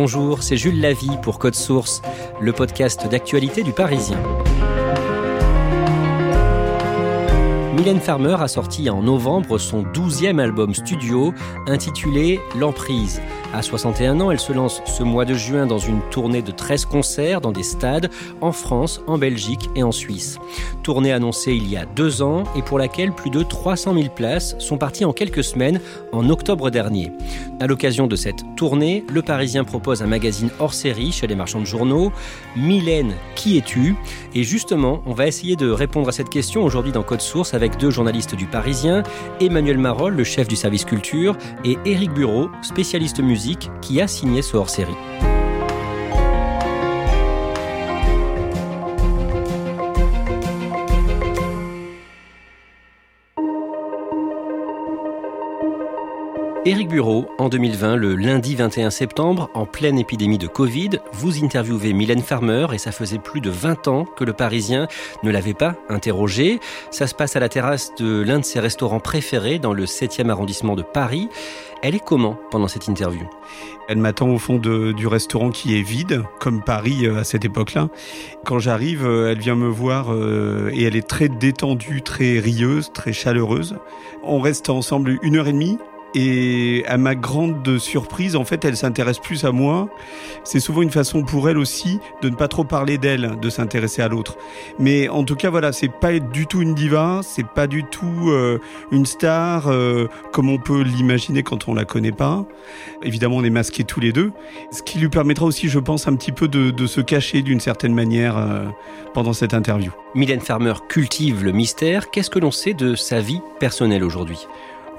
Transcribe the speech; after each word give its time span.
Bonjour, 0.00 0.44
c'est 0.44 0.56
Jules 0.56 0.80
Lavie 0.80 1.18
pour 1.22 1.40
Code 1.40 1.56
Source, 1.56 2.02
le 2.40 2.52
podcast 2.52 3.08
d'actualité 3.10 3.64
du 3.64 3.72
Parisien. 3.72 4.16
Mylène 7.74 7.98
Farmer 7.98 8.36
a 8.38 8.46
sorti 8.46 8.88
en 8.90 9.02
novembre 9.02 9.58
son 9.58 9.82
douzième 9.82 10.38
album 10.38 10.72
studio 10.72 11.34
intitulé 11.66 12.38
L'Emprise. 12.56 13.20
À 13.54 13.62
61 13.62 14.20
ans, 14.20 14.30
elle 14.30 14.38
se 14.38 14.52
lance 14.52 14.82
ce 14.84 15.02
mois 15.02 15.24
de 15.24 15.32
juin 15.32 15.66
dans 15.66 15.78
une 15.78 16.02
tournée 16.10 16.42
de 16.42 16.50
13 16.50 16.84
concerts 16.84 17.40
dans 17.40 17.50
des 17.50 17.62
stades 17.62 18.10
en 18.42 18.52
France, 18.52 19.00
en 19.06 19.16
Belgique 19.16 19.70
et 19.74 19.82
en 19.82 19.90
Suisse. 19.90 20.38
Tournée 20.82 21.12
annoncée 21.12 21.54
il 21.54 21.66
y 21.66 21.78
a 21.78 21.86
deux 21.86 22.20
ans 22.20 22.44
et 22.56 22.62
pour 22.62 22.78
laquelle 22.78 23.12
plus 23.12 23.30
de 23.30 23.42
300 23.42 23.94
000 23.94 24.08
places 24.14 24.54
sont 24.58 24.76
parties 24.76 25.06
en 25.06 25.14
quelques 25.14 25.42
semaines 25.42 25.80
en 26.12 26.28
octobre 26.28 26.68
dernier. 26.68 27.10
À 27.58 27.66
l'occasion 27.66 28.06
de 28.06 28.16
cette 28.16 28.44
tournée, 28.54 29.02
Le 29.10 29.22
Parisien 29.22 29.64
propose 29.64 30.02
un 30.02 30.06
magazine 30.06 30.50
hors 30.58 30.74
série 30.74 31.10
chez 31.10 31.26
les 31.26 31.34
marchands 31.34 31.60
de 31.60 31.64
journaux. 31.64 32.12
Mylène, 32.54 33.14
qui 33.34 33.56
es-tu? 33.56 33.96
Et 34.34 34.42
justement, 34.42 35.02
on 35.06 35.14
va 35.14 35.26
essayer 35.26 35.56
de 35.56 35.70
répondre 35.70 36.10
à 36.10 36.12
cette 36.12 36.28
question 36.28 36.64
aujourd'hui 36.64 36.92
dans 36.92 37.02
Code 37.02 37.22
Source 37.22 37.54
avec 37.54 37.78
deux 37.78 37.90
journalistes 37.90 38.34
du 38.34 38.46
Parisien, 38.46 39.02
Emmanuel 39.40 39.78
Marolle, 39.78 40.14
le 40.14 40.24
chef 40.24 40.48
du 40.48 40.56
service 40.56 40.84
culture, 40.84 41.36
et 41.64 41.78
Éric 41.86 42.12
Bureau, 42.12 42.50
spécialiste 42.62 43.20
musique 43.20 43.37
qui 43.80 44.00
a 44.00 44.08
signé 44.08 44.42
ce 44.42 44.56
hors-série. 44.56 45.27
Éric 56.68 56.88
Bureau, 56.88 57.30
en 57.38 57.48
2020, 57.48 57.96
le 57.96 58.14
lundi 58.14 58.54
21 58.54 58.90
septembre, 58.90 59.48
en 59.54 59.64
pleine 59.64 59.98
épidémie 59.98 60.36
de 60.36 60.46
Covid, 60.46 60.90
vous 61.12 61.42
interviewez 61.42 61.94
Mylène 61.94 62.20
Farmer 62.20 62.66
et 62.74 62.78
ça 62.78 62.92
faisait 62.92 63.18
plus 63.18 63.40
de 63.40 63.48
20 63.48 63.88
ans 63.88 64.04
que 64.04 64.22
le 64.22 64.34
Parisien 64.34 64.86
ne 65.22 65.30
l'avait 65.30 65.54
pas 65.54 65.76
interrogée. 65.88 66.60
Ça 66.90 67.06
se 67.06 67.14
passe 67.14 67.36
à 67.36 67.40
la 67.40 67.48
terrasse 67.48 67.94
de 67.94 68.20
l'un 68.20 68.40
de 68.40 68.44
ses 68.44 68.60
restaurants 68.60 69.00
préférés 69.00 69.58
dans 69.58 69.72
le 69.72 69.86
7e 69.86 70.28
arrondissement 70.28 70.76
de 70.76 70.82
Paris. 70.82 71.30
Elle 71.82 71.94
est 71.94 72.04
comment 72.04 72.38
pendant 72.50 72.68
cette 72.68 72.86
interview? 72.86 73.26
Elle 73.88 73.96
m'attend 73.96 74.28
au 74.28 74.38
fond 74.38 74.58
du 74.58 75.06
restaurant 75.06 75.48
qui 75.48 75.78
est 75.78 75.82
vide, 75.82 76.22
comme 76.38 76.62
Paris 76.62 77.06
euh, 77.06 77.20
à 77.20 77.24
cette 77.24 77.46
époque-là. 77.46 77.88
Quand 78.44 78.58
j'arrive, 78.58 79.06
euh, 79.06 79.30
elle 79.32 79.38
vient 79.38 79.54
me 79.54 79.68
voir 79.68 80.12
euh, 80.12 80.70
et 80.74 80.82
elle 80.82 80.96
est 80.96 81.08
très 81.08 81.30
détendue, 81.30 82.02
très 82.02 82.38
rieuse, 82.40 82.92
très 82.92 83.14
chaleureuse. 83.14 83.76
On 84.22 84.40
reste 84.40 84.68
ensemble 84.68 85.18
une 85.22 85.36
heure 85.36 85.48
et 85.48 85.52
demie. 85.52 85.78
Et 86.14 86.84
à 86.86 86.96
ma 86.96 87.14
grande 87.14 87.78
surprise, 87.78 88.34
en 88.34 88.44
fait, 88.44 88.64
elle 88.64 88.76
s'intéresse 88.76 89.18
plus 89.18 89.44
à 89.44 89.52
moi. 89.52 89.88
C'est 90.42 90.60
souvent 90.60 90.82
une 90.82 90.90
façon 90.90 91.22
pour 91.22 91.48
elle 91.48 91.58
aussi 91.58 92.00
de 92.22 92.30
ne 92.30 92.34
pas 92.34 92.48
trop 92.48 92.64
parler 92.64 92.96
d'elle, 92.96 93.38
de 93.40 93.50
s'intéresser 93.50 94.00
à 94.00 94.08
l'autre. 94.08 94.38
Mais 94.78 95.08
en 95.08 95.24
tout 95.24 95.36
cas, 95.36 95.50
voilà, 95.50 95.72
c'est 95.72 95.92
pas 95.92 96.18
du 96.18 96.46
tout 96.46 96.62
une 96.62 96.74
diva, 96.74 97.20
c'est 97.22 97.46
pas 97.46 97.66
du 97.66 97.84
tout 97.84 98.30
euh, 98.30 98.58
une 98.90 99.04
star 99.06 99.68
euh, 99.68 100.06
comme 100.32 100.48
on 100.48 100.58
peut 100.58 100.82
l'imaginer 100.82 101.42
quand 101.42 101.68
on 101.68 101.74
la 101.74 101.84
connaît 101.84 102.12
pas. 102.12 102.44
Évidemment, 103.02 103.36
on 103.36 103.44
est 103.44 103.50
masqués 103.50 103.84
tous 103.84 104.00
les 104.00 104.12
deux, 104.12 104.32
ce 104.70 104.82
qui 104.82 104.98
lui 104.98 105.08
permettra 105.08 105.44
aussi, 105.44 105.68
je 105.68 105.78
pense, 105.78 106.08
un 106.08 106.14
petit 106.14 106.32
peu 106.32 106.48
de, 106.48 106.86
se 106.86 107.00
cacher 107.02 107.42
d'une 107.42 107.60
certaine 107.60 107.94
manière 107.94 108.38
euh, 108.38 108.64
pendant 109.12 109.34
cette 109.34 109.52
interview. 109.52 109.92
Mylène 110.14 110.40
Farmer 110.40 110.72
cultive 110.88 111.44
le 111.44 111.52
mystère. 111.52 112.10
Qu'est-ce 112.10 112.30
que 112.30 112.38
l'on 112.38 112.50
sait 112.50 112.72
de 112.72 112.94
sa 112.94 113.20
vie 113.20 113.40
personnelle 113.60 114.04
aujourd'hui? 114.04 114.46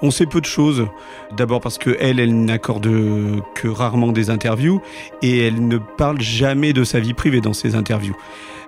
On 0.02 0.12
sait 0.12 0.26
peu 0.26 0.42
de 0.42 0.46
choses. 0.46 0.88
D'abord 1.36 1.62
parce 1.62 1.78
que 1.78 1.96
elle, 2.00 2.20
n'accorde 2.46 2.90
que 3.56 3.68
rarement 3.68 4.12
des 4.12 4.30
interviews 4.30 4.82
et 5.22 5.46
elle 5.48 5.68
ne 5.68 5.78
parle 5.78 6.22
jamais 6.22 6.74
de 6.74 6.84
sa 6.84 7.00
vie 7.00 7.14
privée 7.14 7.42
dans 7.42 7.54
ses 7.54 7.76
interviews. 7.76 8.16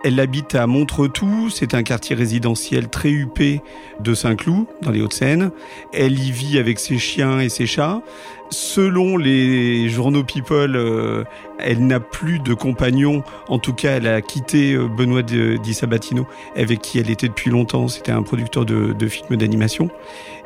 Elle 0.03 0.19
habite 0.19 0.55
à 0.55 0.65
Montretout, 0.65 1.51
c'est 1.51 1.75
un 1.75 1.83
quartier 1.83 2.15
résidentiel 2.15 2.89
très 2.89 3.11
huppé 3.11 3.61
de 3.99 4.15
Saint-Cloud, 4.15 4.65
dans 4.81 4.89
les 4.89 4.99
Hauts-de-Seine. 4.99 5.51
Elle 5.93 6.17
y 6.17 6.31
vit 6.31 6.57
avec 6.57 6.79
ses 6.79 6.97
chiens 6.97 7.39
et 7.39 7.49
ses 7.49 7.67
chats. 7.67 8.01
Selon 8.49 9.15
les 9.15 9.89
journaux 9.89 10.23
People, 10.23 10.75
euh, 10.75 11.23
elle 11.59 11.85
n'a 11.85 11.99
plus 11.99 12.39
de 12.39 12.55
compagnon. 12.55 13.23
En 13.47 13.59
tout 13.59 13.73
cas, 13.73 13.91
elle 13.91 14.07
a 14.07 14.21
quitté 14.21 14.73
euh, 14.73 14.87
Benoît 14.87 15.21
Di 15.21 15.73
Sabatino, 15.73 16.25
avec 16.55 16.81
qui 16.81 16.97
elle 16.97 17.11
était 17.11 17.27
depuis 17.27 17.51
longtemps. 17.51 17.87
C'était 17.87 18.11
un 18.11 18.23
producteur 18.23 18.65
de 18.65 19.07
films 19.07 19.37
d'animation. 19.37 19.91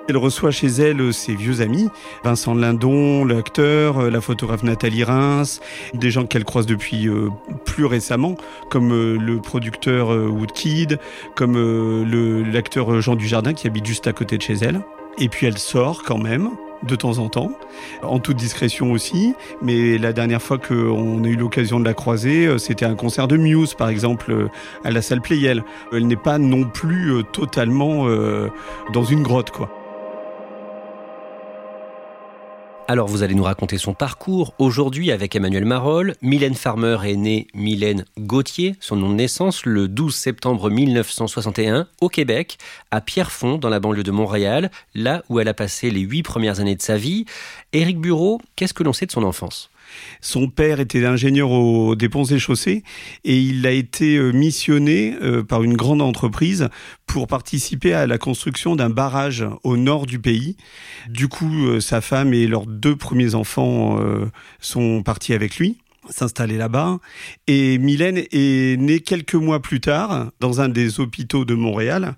Elle 0.08 0.18
reçoit 0.18 0.52
chez 0.52 0.68
elle 0.68 1.02
euh, 1.02 1.12
ses 1.12 1.34
vieux 1.34 1.62
amis, 1.62 1.90
Vincent 2.24 2.54
Lindon, 2.54 3.26
l'acteur, 3.26 3.98
euh, 3.98 4.10
la 4.12 4.22
photographe 4.22 4.62
Nathalie 4.62 5.04
Reims, 5.04 5.62
des 5.96 6.12
gens 6.12 6.28
qu'elle 6.28 6.44
croise 6.44 6.68
depuis 6.68 7.08
euh, 7.08 7.30
plus 7.66 7.86
récemment, 7.86 8.36
comme 8.70 8.90
le 8.90 9.38
producteur 9.40 10.10
Woodkid, 10.10 11.00
comme 11.36 11.56
l'acteur 12.52 13.02
Jean 13.02 13.16
Dujardin 13.16 13.54
qui 13.54 13.68
habite 13.68 13.86
juste 13.86 14.08
à 14.08 14.14
côté 14.14 14.38
de 14.38 14.42
chez 14.42 14.54
elle. 14.54 14.82
Et 15.18 15.30
puis 15.30 15.48
elle 15.48 15.58
sort 15.58 16.04
quand 16.04 16.18
même, 16.18 16.52
de 16.84 16.96
temps 16.96 17.18
en 17.18 17.30
temps, 17.30 17.52
en 18.04 18.20
toute 18.20 18.38
discrétion 18.38 18.92
aussi. 18.92 19.34
Mais 19.62 19.98
la 19.98 20.14
dernière 20.14 20.42
fois 20.42 20.58
qu'on 20.58 21.24
a 21.24 21.28
eu 21.28 21.36
l'occasion 21.36 21.80
de 21.80 21.86
la 21.86 21.94
croiser, 21.94 22.58
c'était 22.60 22.86
un 22.86 22.96
concert 22.96 23.28
de 23.28 23.38
Muse, 23.38 23.74
par 23.74 23.90
exemple, 23.90 24.50
à 24.84 24.92
la 24.92 25.02
salle 25.02 25.22
Playel. 25.22 25.64
Elle 25.92 26.08
n'est 26.08 26.16
pas 26.16 26.38
non 26.38 26.66
plus 26.66 27.24
totalement 27.32 28.08
dans 28.94 29.04
une 29.04 29.24
grotte, 29.24 29.52
quoi. 29.52 29.85
Alors 32.88 33.08
vous 33.08 33.24
allez 33.24 33.34
nous 33.34 33.44
raconter 33.44 33.80
son 33.80 33.96
parcours. 33.96 34.54
Aujourd'hui 34.60 35.12
avec 35.12 35.36
Emmanuel 35.36 35.66
Marolle, 35.66 36.14
Mylène 36.22 36.54
Farmer 36.54 37.00
est 37.06 37.16
née 37.16 37.48
Mylène 37.56 38.06
Gauthier, 38.20 38.76
son 38.80 38.96
nom 38.96 39.10
de 39.10 39.16
naissance, 39.16 39.66
le 39.66 39.88
12 39.88 40.14
septembre 40.14 40.70
1961 40.70 41.88
au 42.00 42.10
Québec, 42.10 42.60
à 42.92 43.02
Pierrefonds 43.02 43.58
dans 43.58 43.70
la 43.70 43.80
banlieue 43.80 44.04
de 44.04 44.12
Montréal, 44.12 44.70
là 44.94 45.24
où 45.30 45.40
elle 45.40 45.48
a 45.48 45.56
passé 45.56 45.90
les 45.90 46.02
huit 46.02 46.22
premières 46.22 46.60
années 46.60 46.76
de 46.76 46.82
sa 46.84 46.96
vie. 46.96 47.26
Éric 47.74 48.00
Bureau, 48.00 48.40
qu'est-ce 48.56 48.76
que 48.76 48.84
l'on 48.84 48.94
sait 48.94 49.08
de 49.08 49.12
son 49.12 49.24
enfance? 49.24 49.72
Son 50.22 50.48
père 50.48 50.80
était 50.80 51.06
ingénieur 51.06 51.52
au, 51.52 51.96
des 51.96 52.10
et 52.32 52.40
chaussées 52.40 52.84
et 53.24 53.38
il 53.38 53.66
a 53.68 53.72
été 53.72 54.18
euh, 54.18 54.32
missionné 54.32 55.16
euh, 55.22 55.44
par 55.44 55.64
une 55.64 55.76
grande 55.76 56.02
entreprise 56.02 56.70
pour 57.06 57.28
participer 57.28 57.94
à 57.94 58.08
la 58.08 58.18
construction 58.18 58.76
d'un 58.76 58.90
barrage 58.90 59.46
au 59.64 59.78
nord 59.78 60.06
du 60.06 60.20
pays. 60.20 60.58
Du 61.10 61.28
coup, 61.28 61.68
euh, 61.68 61.80
sa 61.80 62.02
femme 62.02 62.34
et 62.34 62.48
leurs 62.48 62.66
deux 62.66 62.96
premiers 62.96 63.36
enfants 63.36 64.00
sont 64.60 65.04
partis 65.04 65.34
avec 65.34 65.58
lui 65.58 65.78
s'installer 66.10 66.58
là-bas. 66.58 67.00
Et 67.48 67.80
Mylène 67.80 68.22
est 68.32 68.80
née 68.80 69.00
quelques 69.00 69.36
mois 69.36 69.60
plus 69.62 69.80
tard 69.80 70.32
dans 70.40 70.62
un 70.62 70.70
des 70.70 71.00
hôpitaux 71.00 71.46
de 71.46 71.56
Montréal 71.56 72.16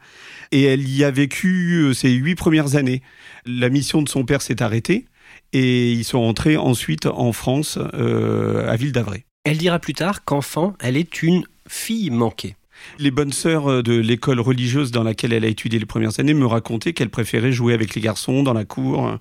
et 0.51 0.63
elle 0.63 0.88
y 0.89 1.06
a 1.06 1.12
vécu 1.12 1.94
ses 1.94 2.12
huit 2.12 2.35
premières 2.35 2.75
années. 2.75 3.01
La 3.45 3.69
mission 3.69 4.01
de 4.01 4.09
son 4.09 4.25
père 4.25 4.41
s'est 4.41 4.62
arrêtée 4.62 5.06
et 5.54 5.92
ils 5.92 6.04
sont 6.04 6.22
rentrés 6.22 6.58
ensuite 6.58 7.06
en 7.06 7.32
France, 7.32 7.80
euh, 7.94 8.70
à 8.70 8.76
Ville 8.76 8.92
d'Avray. 8.92 9.26
Elle 9.44 9.58
dira 9.58 9.80
plus 9.80 9.94
tard 9.94 10.26
qu'enfant, 10.26 10.74
elle 10.80 10.98
est 10.98 11.24
une 11.24 11.44
fille 11.68 12.10
manquée. 12.10 12.56
Les 13.00 13.12
bonnes 13.12 13.32
sœurs 13.32 13.70
euh, 13.70 13.84
de 13.84 13.94
l'école 13.94 14.40
religieuse 14.40 14.92
dans 14.92 15.04
laquelle 15.04 15.34
elle 15.34 15.46
a 15.46 15.48
étudié 15.48 15.80
les 15.80 15.86
premières 15.86 16.20
années 16.20 16.34
me 16.34 16.46
racontaient 16.46 16.94
qu'elle 16.94 17.10
préférait 17.10 17.52
jouer 17.52 17.74
avec 17.74 17.96
les 17.96 18.02
garçons 18.02 18.44
dans 18.44 18.54
la 18.54 18.66
cour. 18.66 19.18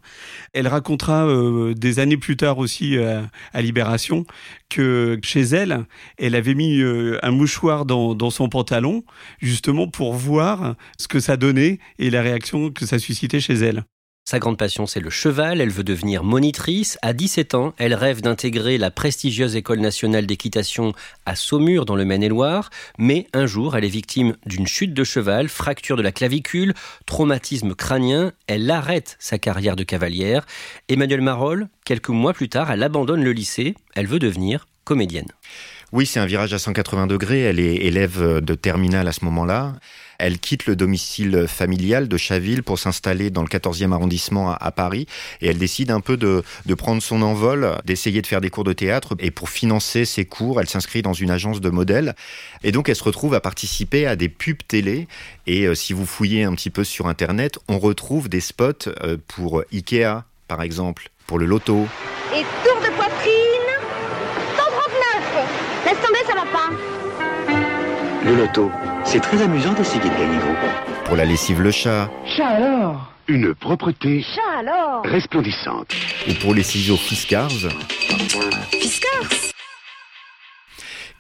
Elle 0.53 0.69
racontera 0.69 1.27
euh, 1.27 1.75
des 1.75 1.99
années 1.99 2.17
plus 2.17 2.37
tard 2.37 2.59
aussi 2.59 2.97
euh, 2.97 3.23
à 3.53 3.63
Libération 3.63 4.25
que 4.69 5.19
chez 5.23 5.43
elle, 5.43 5.85
elle 6.19 6.35
avait 6.35 6.55
mis 6.55 6.83
un 7.23 7.31
mouchoir 7.31 7.87
dans, 7.87 8.15
dans 8.15 8.31
son 8.31 8.49
pantalon 8.49 9.05
justement 9.39 9.87
pour 9.87 10.13
voir 10.15 10.75
ce 10.99 11.07
que 11.07 11.21
ça 11.21 11.37
donnait 11.37 11.79
et 11.99 12.11
la 12.11 12.21
réaction 12.21 12.71
que 12.71 12.85
ça 12.85 12.99
suscitait 12.99 13.41
chez 13.41 13.55
elle. 13.55 13.85
Sa 14.29 14.41
grande 14.41 14.59
passion, 14.59 14.87
c'est 14.87 14.99
le 14.99 15.09
cheval. 15.09 15.61
Elle 15.61 15.71
veut 15.71 15.85
devenir 15.85 16.25
monitrice. 16.25 16.99
À 17.01 17.13
17 17.13 17.55
ans, 17.55 17.75
elle 17.79 17.95
rêve 17.95 18.23
d'intégrer 18.23 18.77
la 18.77 18.91
prestigieuse 18.91 19.55
École 19.55 19.79
nationale 19.79 20.27
d'équitation 20.27 20.95
à 21.27 21.37
Saumur, 21.37 21.85
dans 21.85 21.95
le 21.95 22.05
Maine-et-Loire. 22.05 22.71
Mais 22.99 23.29
un 23.35 23.47
jour, 23.47 23.77
elle 23.77 23.85
est 23.85 23.89
victime 23.89 24.37
d'une 24.45 24.67
chute 24.67 24.93
de 24.93 25.05
cheval, 25.05 25.49
fracture 25.49 25.97
de 25.97 26.03
la 26.03 26.11
clavicule, 26.11 26.75
traumatisme 27.07 27.77
crânien. 27.77 28.33
Elle 28.49 28.69
arrête 28.69 29.17
sa 29.21 29.39
carrière 29.39 29.77
de 29.77 29.85
cavalière. 29.85 30.45
Emmanuel 30.89 31.21
Marolles, 31.21 31.69
quelques 31.85 32.09
mois 32.09 32.33
plus 32.33 32.49
tard, 32.49 32.73
elle 32.73 32.83
abandonne 32.83 33.23
le 33.23 33.33
lycée. 33.33 33.77
Elle 33.95 34.09
veut 34.09 34.19
devenir 34.19 34.67
comédienne. 34.83 35.29
Oui, 35.93 36.05
c'est 36.07 36.21
un 36.21 36.27
virage 36.27 36.53
à 36.53 36.59
180 36.59 37.07
degrés. 37.07 37.43
Elle 37.43 37.61
est 37.61 37.77
élève 37.77 38.41
de 38.41 38.55
terminale 38.55 39.07
à 39.09 39.13
ce 39.13 39.25
moment-là. 39.25 39.75
Elle 40.19 40.39
quitte 40.39 40.67
le 40.67 40.77
domicile 40.77 41.47
familial 41.47 42.09
de 42.09 42.17
Chaville 42.17 42.63
pour 42.63 42.79
s'installer 42.79 43.31
dans 43.31 43.43
le 43.43 43.49
14e 43.49 43.93
arrondissement 43.93 44.53
à, 44.53 44.71
Paris 44.71 45.07
et 45.41 45.49
elle 45.49 45.59
décide 45.59 45.91
un 45.91 46.01
peu 46.01 46.17
de, 46.17 46.43
prendre 46.77 47.03
son 47.03 47.23
envol, 47.23 47.77
d'essayer 47.85 48.23
de 48.23 48.27
faire 48.27 48.41
des 48.41 48.51
cours 48.51 48.65
de 48.65 48.73
théâtre 48.73 49.15
et 49.19 49.31
pour 49.31 49.51
financer 49.51 50.05
ses 50.05 50.25
cours, 50.25 50.61
elle 50.61 50.69
s'inscrit 50.69 51.03
dans 51.03 51.13
une 51.13 51.31
agence 51.31 51.61
de 51.61 51.71
modèles 51.71 52.15
et 52.63 52.73
donc 52.73 52.89
elle 52.89 52.97
se 52.97 53.05
retrouve 53.05 53.35
à 53.35 53.41
participer 53.41 54.07
à 54.07 54.17
des 54.17 54.29
pubs 54.29 54.57
télé 54.67 55.07
et 55.47 55.67
euh, 55.67 55.75
si 55.75 55.93
vous 55.93 56.07
fouillez 56.07 56.45
un 56.45 56.55
petit 56.55 56.71
peu 56.71 56.85
sur 56.85 57.07
internet, 57.07 57.59
on 57.69 57.79
retrouve 57.79 58.29
des 58.29 58.41
spots 58.41 58.89
euh, 59.03 59.17
pour 59.29 59.63
Ikea 59.73 60.25
par 60.49 60.63
exemple, 60.63 61.11
pour 61.27 61.39
le 61.39 61.47
loto. 61.47 61.87
Et 62.35 62.45
Le 68.27 68.35
loto. 68.35 68.73
C'est 69.05 69.21
très 69.21 69.41
amusant 69.41 69.73
d'essayer 69.75 70.01
de 70.01 70.09
gagner 70.09 70.39
gros. 70.39 71.05
Pour 71.05 71.15
la 71.15 71.25
lessive 71.25 71.63
Le 71.63 71.71
Chat. 71.71 72.11
Chat 72.37 72.49
alors 72.49 73.13
Une 73.29 73.55
propreté 73.55 74.21
Chat 74.21 74.59
alors 74.59 75.05
resplendissante. 75.05 75.95
Ou 76.29 76.35
pour 76.41 76.53
les 76.53 76.65
ciseaux 76.65 76.97
Fiskars. 76.97 77.71
Fiskars 78.73 79.31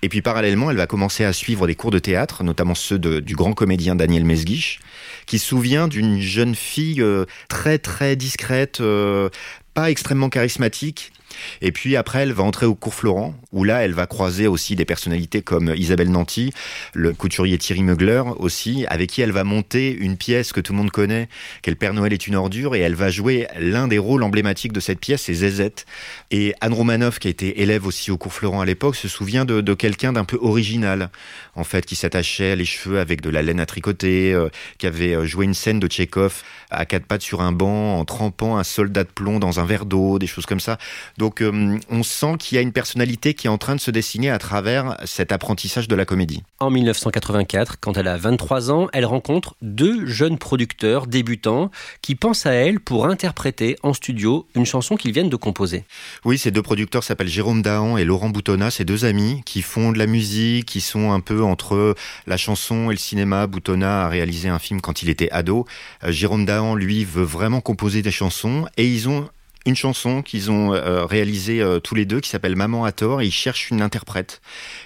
et 0.02 0.08
puis 0.08 0.20
parallèlement, 0.20 0.70
elle 0.70 0.76
va 0.76 0.86
commencer 0.86 1.24
à 1.24 1.32
suivre 1.32 1.66
des 1.66 1.74
cours 1.74 1.90
de 1.90 1.98
théâtre, 1.98 2.44
notamment 2.44 2.74
ceux 2.74 2.98
du 2.98 3.34
grand 3.34 3.54
comédien 3.54 3.96
Daniel 3.96 4.24
Mesguich, 4.24 4.78
qui 5.24 5.38
se 5.38 5.46
souvient 5.46 5.88
d'une 5.88 6.20
jeune 6.20 6.54
fille 6.54 7.00
euh, 7.00 7.24
très 7.48 7.78
très 7.78 8.14
discrète, 8.14 8.80
euh, 8.80 9.30
pas 9.74 9.90
extrêmement 9.90 10.28
charismatique, 10.28 11.12
et 11.60 11.72
puis 11.72 11.96
après, 11.96 12.20
elle 12.20 12.32
va 12.32 12.44
entrer 12.44 12.66
au 12.66 12.74
cours 12.74 12.94
Florent, 12.94 13.34
où 13.52 13.64
là, 13.64 13.84
elle 13.84 13.92
va 13.92 14.06
croiser 14.06 14.46
aussi 14.46 14.76
des 14.76 14.84
personnalités 14.84 15.42
comme 15.42 15.72
Isabelle 15.76 16.10
Nanty, 16.10 16.52
le 16.94 17.12
couturier 17.12 17.58
Thierry 17.58 17.82
Meugler 17.82 18.22
aussi, 18.38 18.86
avec 18.88 19.10
qui 19.10 19.20
elle 19.20 19.32
va 19.32 19.44
monter 19.44 19.92
une 19.92 20.16
pièce 20.16 20.52
que 20.52 20.60
tout 20.60 20.72
le 20.72 20.78
monde 20.78 20.90
connaît, 20.90 21.28
qu'est 21.62 21.70
Le 21.70 21.76
Père 21.76 21.94
Noël 21.94 22.12
est 22.12 22.26
une 22.26 22.36
ordure, 22.36 22.74
et 22.74 22.80
elle 22.80 22.94
va 22.94 23.10
jouer 23.10 23.46
l'un 23.58 23.88
des 23.88 23.98
rôles 23.98 24.22
emblématiques 24.22 24.72
de 24.72 24.80
cette 24.80 25.00
pièce, 25.00 25.22
c'est 25.22 25.34
Zézette. 25.34 25.86
Et 26.30 26.54
Anne 26.60 26.72
Romanoff, 26.72 27.18
qui 27.18 27.28
a 27.28 27.30
été 27.30 27.62
élève 27.62 27.86
aussi 27.86 28.10
au 28.10 28.18
cours 28.18 28.32
Florent 28.32 28.60
à 28.60 28.64
l'époque, 28.64 28.96
se 28.96 29.08
souvient 29.08 29.44
de, 29.44 29.60
de 29.60 29.74
quelqu'un 29.74 30.12
d'un 30.12 30.24
peu 30.24 30.38
original, 30.40 31.10
en 31.54 31.64
fait, 31.64 31.86
qui 31.86 31.96
s'attachait 31.96 32.56
les 32.56 32.64
cheveux 32.64 33.00
avec 33.00 33.20
de 33.20 33.30
la 33.30 33.42
laine 33.42 33.60
à 33.60 33.66
tricoter, 33.66 34.32
euh, 34.32 34.48
qui 34.78 34.86
avait 34.86 35.14
euh, 35.14 35.24
joué 35.24 35.44
une 35.44 35.54
scène 35.54 35.80
de 35.80 35.86
Tchekhov 35.86 36.42
à 36.70 36.84
quatre 36.84 37.06
pattes 37.06 37.22
sur 37.22 37.40
un 37.40 37.52
banc, 37.52 37.98
en 37.98 38.04
trempant 38.04 38.56
un 38.56 38.64
soldat 38.64 39.04
de 39.04 39.08
plomb 39.08 39.38
dans 39.38 39.60
un 39.60 39.64
verre 39.64 39.86
d'eau, 39.86 40.18
des 40.18 40.26
choses 40.26 40.46
comme 40.46 40.60
ça. 40.60 40.78
Donc 41.18 41.40
euh, 41.40 41.78
on 41.90 42.02
sent 42.02 42.34
qu'il 42.38 42.56
y 42.56 42.58
a 42.58 42.62
une 42.62 42.72
personnalité 42.72 43.34
qui 43.34 43.46
est 43.46 43.50
en 43.50 43.58
train 43.58 43.74
de 43.74 43.80
se 43.80 43.90
dessiner 43.90 44.30
à 44.30 44.38
travers 44.38 44.96
cet 45.04 45.32
apprentissage 45.32 45.88
de 45.88 45.94
la 45.94 46.04
comédie. 46.04 46.42
En 46.60 46.70
1984, 46.70 47.76
quand 47.80 47.96
elle 47.96 48.08
a 48.08 48.16
23 48.16 48.70
ans, 48.70 48.88
elle 48.92 49.04
rencontre 49.06 49.56
deux 49.62 50.06
jeunes 50.06 50.38
producteurs 50.38 51.06
débutants 51.06 51.70
qui 52.02 52.14
pensent 52.14 52.46
à 52.46 52.52
elle 52.52 52.80
pour 52.80 53.06
interpréter 53.06 53.76
en 53.82 53.92
studio 53.92 54.46
une 54.54 54.66
chanson 54.66 54.96
qu'ils 54.96 55.12
viennent 55.12 55.30
de 55.30 55.36
composer. 55.36 55.84
Oui, 56.24 56.38
ces 56.38 56.50
deux 56.50 56.62
producteurs 56.62 57.04
s'appellent 57.04 57.28
Jérôme 57.28 57.62
Dahan 57.62 57.96
et 57.96 58.04
Laurent 58.04 58.30
Boutonnat, 58.30 58.70
ces 58.70 58.84
deux 58.84 59.04
amis 59.04 59.42
qui 59.44 59.62
font 59.62 59.92
de 59.92 59.98
la 59.98 60.06
musique, 60.06 60.66
qui 60.66 60.80
sont 60.80 61.12
un 61.12 61.20
peu 61.20 61.42
entre 61.42 61.94
la 62.26 62.36
chanson 62.36 62.90
et 62.90 62.94
le 62.94 62.98
cinéma. 62.98 63.46
Boutonnat 63.46 64.06
a 64.06 64.08
réalisé 64.08 64.48
un 64.48 64.58
film 64.58 64.80
quand 64.80 65.02
il 65.02 65.08
était 65.08 65.30
ado. 65.30 65.66
Euh, 66.04 66.12
Jérôme 66.12 66.44
Dahan, 66.44 66.74
lui, 66.74 67.04
veut 67.04 67.24
vraiment 67.24 67.60
composer 67.60 68.02
des 68.02 68.10
chansons 68.10 68.66
et 68.76 68.86
ils 68.86 69.08
ont 69.08 69.28
une 69.66 69.76
chanson 69.76 70.22
qu'ils 70.22 70.50
ont 70.50 70.72
euh, 70.72 71.04
réalisée 71.04 71.60
euh, 71.60 71.80
tous 71.80 71.94
les 71.94 72.04
deux 72.04 72.20
qui 72.20 72.30
s'appelle 72.30 72.56
Maman 72.56 72.84
à 72.84 72.92
tort 72.92 73.20
et 73.20 73.26
ils 73.26 73.32
cherchent 73.32 73.70
une 73.70 73.82
interprète. 73.82 74.40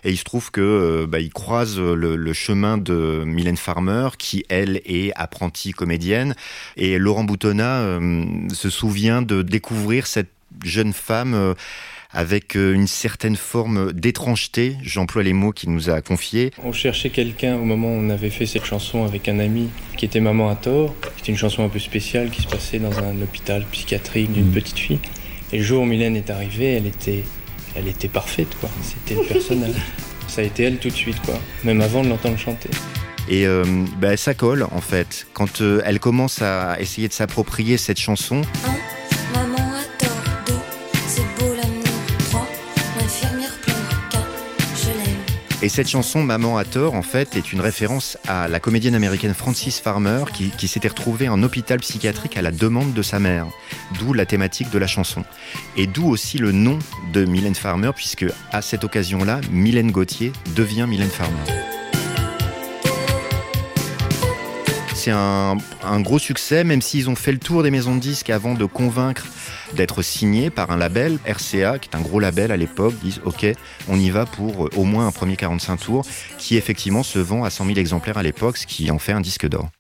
Et 0.05 0.11
il 0.11 0.17
se 0.17 0.25
trouve 0.25 0.51
que 0.51 0.61
euh, 0.61 1.07
bah, 1.07 1.21
ils 1.21 1.33
croisent 1.33 1.79
le, 1.79 2.33
chemin 2.33 2.79
de 2.79 3.23
Mylène 3.27 3.57
Farmer 3.57 4.09
qui 4.17 4.45
elle 4.49 4.81
est 4.87 5.13
apprentie 5.17 5.73
comédienne 5.73 6.35
et 6.77 6.97
Laurent 6.97 7.25
Boutonnat 7.25 7.99
se 8.53 8.71
souvient 8.71 9.21
de 9.21 9.43
découvrir 9.43 10.07
cette 10.07 10.31
jeune 10.65 10.93
femme 10.93 11.55
avec 12.13 12.57
euh, 12.57 12.75
une 12.75 12.87
certaine 12.87 13.37
forme 13.37 13.93
d'étrangeté, 13.93 14.77
j'emploie 14.83 15.23
les 15.23 15.33
mots 15.33 15.53
qu'il 15.53 15.71
nous 15.71 15.91
a 15.91 16.01
confiés. 16.01 16.51
On 16.65 16.73
cherchait 16.73 17.11
quelqu'un 17.11 17.57
au 17.57 17.65
moment 17.65 17.89
où 17.89 17.99
on 17.99 18.11
avait 18.11 18.31
fait 18.31 18.47
cette 18.47 18.65
chanson 18.65 19.05
avec 19.05 19.29
un 19.29 19.39
ami 19.39 19.69
qui 19.97 20.05
était 20.05 20.21
Maman 20.21 20.49
à 20.49 20.57
tort, 20.57 20.95
qui 21.17 21.23
était 21.23 21.33
une 21.33 21.39
chanson 21.39 21.65
un 21.65 21.69
peu 21.69 21.79
spéciale 21.79 22.31
qui 22.31 22.43
se 22.43 22.49
passait 22.49 22.79
dans 22.79 22.99
un 22.99 23.21
hôpital 23.23 23.65
psychiatrique 23.71 24.33
d'une 24.33 24.49
mm. 24.49 24.53
petite 24.53 24.79
fille. 24.79 25.01
Et 25.53 25.59
le 25.59 25.63
jour 25.63 25.83
où 25.83 25.87
Mylène 25.87 26.17
est 26.17 26.31
arrivée, 26.31 26.75
elle 26.75 26.87
était, 26.87 27.25
elle 27.75 27.89
était 27.89 28.09
parfaite, 28.09 28.57
quoi. 28.61 28.69
C'était 28.83 29.21
le 29.21 29.27
personnage. 29.27 29.75
Ça 30.29 30.43
a 30.43 30.45
été 30.45 30.65
elle 30.65 30.79
tout 30.79 30.89
de 30.89 30.95
suite, 30.95 31.21
quoi. 31.23 31.39
Même 31.65 31.81
avant 31.81 32.03
de 32.03 32.09
l'entendre 32.09 32.39
chanter. 32.39 32.71
Et 33.29 33.47
euh, 33.47 33.65
bah, 33.99 34.17
ça 34.17 34.35
colle 34.35 34.65
en 34.73 34.81
fait. 34.81 35.27
Quand 35.33 35.61
euh, 35.61 35.83
elle 35.85 36.01
commence 36.01 36.43
à 36.43 36.81
essayer 36.81 37.07
de 37.07 37.13
s'approprier 37.13 37.77
cette 37.77 37.99
chanson. 37.99 38.43
Et 45.63 45.69
cette 45.69 45.89
chanson, 45.89 46.23
Maman 46.23 46.57
à 46.57 46.65
tort, 46.65 46.95
en 46.95 47.03
fait, 47.03 47.37
est 47.37 47.53
une 47.53 47.61
référence 47.61 48.17
à 48.27 48.49
la 48.49 48.61
comédienne 48.61 48.95
américaine 48.95 49.35
Frances 49.35 49.79
Farmer 49.79 50.25
qui, 50.33 50.69
s'était 50.69 50.89
retrouvée 50.89 51.29
en 51.29 51.43
hôpital 51.43 51.81
psychiatrique 51.81 52.39
à 52.39 52.43
la 52.43 52.51
demande 52.51 52.95
de 52.95 53.03
sa 53.03 53.19
mère. 53.19 53.47
D'où 53.99 54.15
la 54.15 54.25
thématique 54.25 54.71
de 54.71 54.79
la 54.79 54.87
chanson. 54.87 55.23
Et 55.77 55.87
d'où 55.87 56.09
aussi 56.09 56.39
le 56.39 56.53
nom 56.53 56.79
de 57.13 57.27
Mylène 57.27 57.55
Farmer, 57.55 57.91
puisque 57.95 58.25
à 58.53 58.63
cette 58.63 58.85
occasion-là, 58.85 59.43
Mylène 59.51 59.91
Gauthier 59.91 60.33
devient 60.57 60.87
Mylène 60.89 61.11
Farmer. 61.11 61.80
C'est 65.03 65.13
un, 65.13 65.57
gros 66.01 66.19
succès, 66.19 66.63
même 66.63 66.83
s'ils 66.83 67.09
ont 67.09 67.15
fait 67.15 67.33
le 67.33 67.39
tour 67.39 67.63
des 67.63 67.71
maisons 67.71 67.95
de 67.95 68.01
disques 68.01 68.29
avant 68.29 68.53
de 68.53 68.67
convaincre 68.67 69.25
d'être 69.75 70.03
signé 70.03 70.51
par 70.51 70.73
un 70.73 70.77
label, 70.77 71.19
RCA, 71.25 71.79
qui 71.79 71.89
est 71.89 71.97
un 71.97 72.03
gros 72.03 72.21
label 72.21 72.53
à 72.53 72.59
l'époque, 72.59 72.93
disent 73.03 73.23
OK, 73.25 73.47
on 73.89 73.99
y 73.99 74.11
va 74.11 74.27
pour 74.27 74.67
euh, 74.67 74.71
au 74.77 74.85
moins 74.85 75.07
un 75.07 75.11
premier 75.11 75.37
45 75.37 75.77
tours, 75.79 76.05
qui 76.37 76.59
effectivement 76.59 77.03
se 77.03 77.19
vend 77.19 77.45
à 77.45 77.51
100 77.51 77.67
000 77.67 77.79
exemplaires 77.79 78.19
à 78.19 78.23
l'époque, 78.23 78.59
ce 78.59 78.67
qui 78.67 78.91
en 78.91 78.99
fait 78.99 79.13
un 79.13 79.23
disque 79.23 79.49
d'or. 79.49 79.71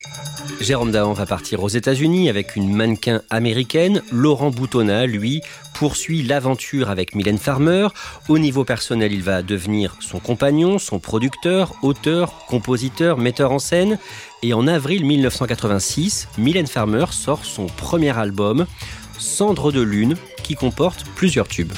Jérôme 0.60 0.90
Dahan 0.90 1.12
va 1.12 1.26
partir 1.26 1.62
aux 1.62 1.68
États-Unis 1.68 2.30
avec 2.30 2.56
une 2.56 2.74
mannequin 2.74 3.20
américaine. 3.30 4.02
Laurent 4.12 4.50
Boutonnat, 4.50 5.06
lui, 5.06 5.42
poursuit 5.74 6.22
l'aventure 6.22 6.90
avec 6.90 7.14
Mylène 7.14 7.38
Farmer. 7.38 7.88
Au 8.28 8.38
niveau 8.38 8.64
personnel, 8.64 9.12
il 9.12 9.22
va 9.22 9.42
devenir 9.42 9.96
son 10.00 10.18
compagnon, 10.18 10.78
son 10.78 10.98
producteur, 10.98 11.74
auteur, 11.82 12.46
compositeur, 12.46 13.16
metteur 13.16 13.52
en 13.52 13.58
scène. 13.58 13.98
Et 14.42 14.54
en 14.54 14.66
avril 14.66 15.04
1986, 15.04 16.28
Mylène 16.38 16.66
Farmer 16.66 17.04
sort 17.11 17.44
son 17.44 17.66
premier 17.66 18.16
album. 18.16 18.66
Cendre 19.18 19.70
de 19.70 19.82
Lune, 19.82 20.16
qui 20.42 20.54
comporte 20.54 21.04
plusieurs 21.14 21.47
tubes. 21.47 21.73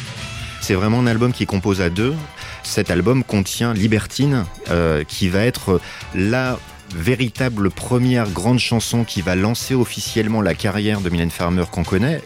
C'est 0.61 0.75
vraiment 0.75 1.01
un 1.01 1.09
album 1.09 1.33
qui 1.33 1.45
compose 1.45 1.81
à 1.81 1.91
deux. 1.91 2.15
Cet 2.63 2.93
album 2.93 3.25
contient 3.25 3.75
Libertine, 3.75 4.45
euh, 4.71 5.03
qui 5.03 5.29
va 5.29 5.45
être 5.45 5.81
la 6.15 6.57
véritable 6.95 7.71
première 7.71 8.31
grande 8.31 8.61
chanson 8.61 9.03
qui 9.03 9.23
va 9.23 9.35
lancer 9.35 9.75
officiellement 9.75 10.41
la 10.41 10.55
carrière 10.55 11.01
de 11.01 11.11
Mylène 11.11 11.31
Farmer 11.31 11.65
qu'on 11.69 11.83
connaît, 11.83 12.23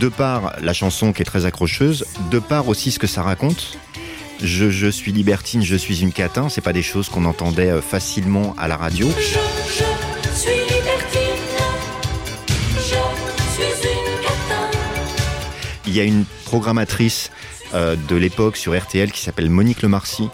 de 0.00 0.08
par 0.08 0.56
la 0.60 0.72
chanson 0.72 1.12
qui 1.12 1.22
est 1.22 1.24
très 1.24 1.46
accrocheuse, 1.46 2.04
de 2.32 2.40
par 2.40 2.66
aussi 2.66 2.90
ce 2.90 2.98
que 2.98 3.06
ça 3.06 3.22
raconte. 3.22 3.78
Je, 4.42 4.88
suis 4.88 5.12
libertine, 5.12 5.62
je 5.62 5.74
suis 5.74 6.02
une 6.02 6.12
catin, 6.12 6.48
c'est 6.48 6.60
pas 6.60 6.72
des 6.72 6.82
choses 6.82 7.08
qu'on 7.08 7.24
entendait 7.24 7.70
euh, 7.70 7.82
facilement 7.82 8.54
à 8.56 8.68
la 8.68 8.76
radio. 8.76 9.08
Il 15.86 15.96
y 15.96 16.00
a 16.00 16.04
une 16.04 16.24
programmatrice 16.44 17.30
euh, 17.74 17.96
de 17.96 18.14
l'époque 18.14 18.56
sur 18.56 18.78
RTL 18.78 19.10
qui 19.10 19.22
s'appelle 19.22 19.50
Monique 19.50 19.82
Lemarcy, 19.82 20.28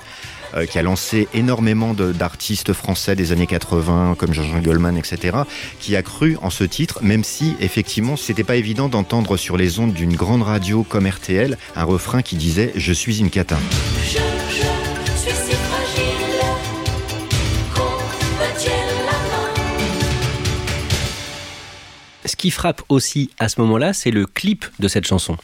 euh, 0.56 0.66
qui 0.66 0.78
a 0.78 0.82
lancé 0.82 1.28
énormément 1.34 1.94
d'artistes 1.94 2.72
français 2.72 3.16
des 3.16 3.32
années 3.32 3.46
80, 3.46 4.16
comme 4.18 4.32
Jean-Jean 4.32 4.60
Goldman, 4.60 4.96
etc., 4.96 5.38
qui 5.80 5.96
a 5.96 6.02
cru 6.02 6.36
en 6.42 6.50
ce 6.50 6.64
titre, 6.64 7.00
même 7.02 7.24
si 7.24 7.54
effectivement 7.60 8.16
c'était 8.16 8.44
pas 8.44 8.56
évident 8.56 8.88
d'entendre 8.88 9.36
sur 9.36 9.56
les 9.56 9.78
ondes 9.78 9.92
d'une 9.92 10.14
grande 10.14 10.42
radio 10.42 10.82
comme 10.82 11.06
RTL 11.06 11.56
un 11.76 11.84
refrain 11.84 12.22
qui 12.22 12.36
disait 12.36 12.72
Je 12.76 12.92
suis 12.92 13.20
une 13.20 13.30
catin. 13.30 13.58
Qui 22.44 22.50
frappe 22.50 22.82
aussi 22.90 23.30
à 23.38 23.48
ce 23.48 23.58
moment-là, 23.62 23.94
c'est 23.94 24.10
le 24.10 24.26
clip 24.26 24.66
de 24.78 24.86
cette 24.86 25.06
chanson. 25.06 25.38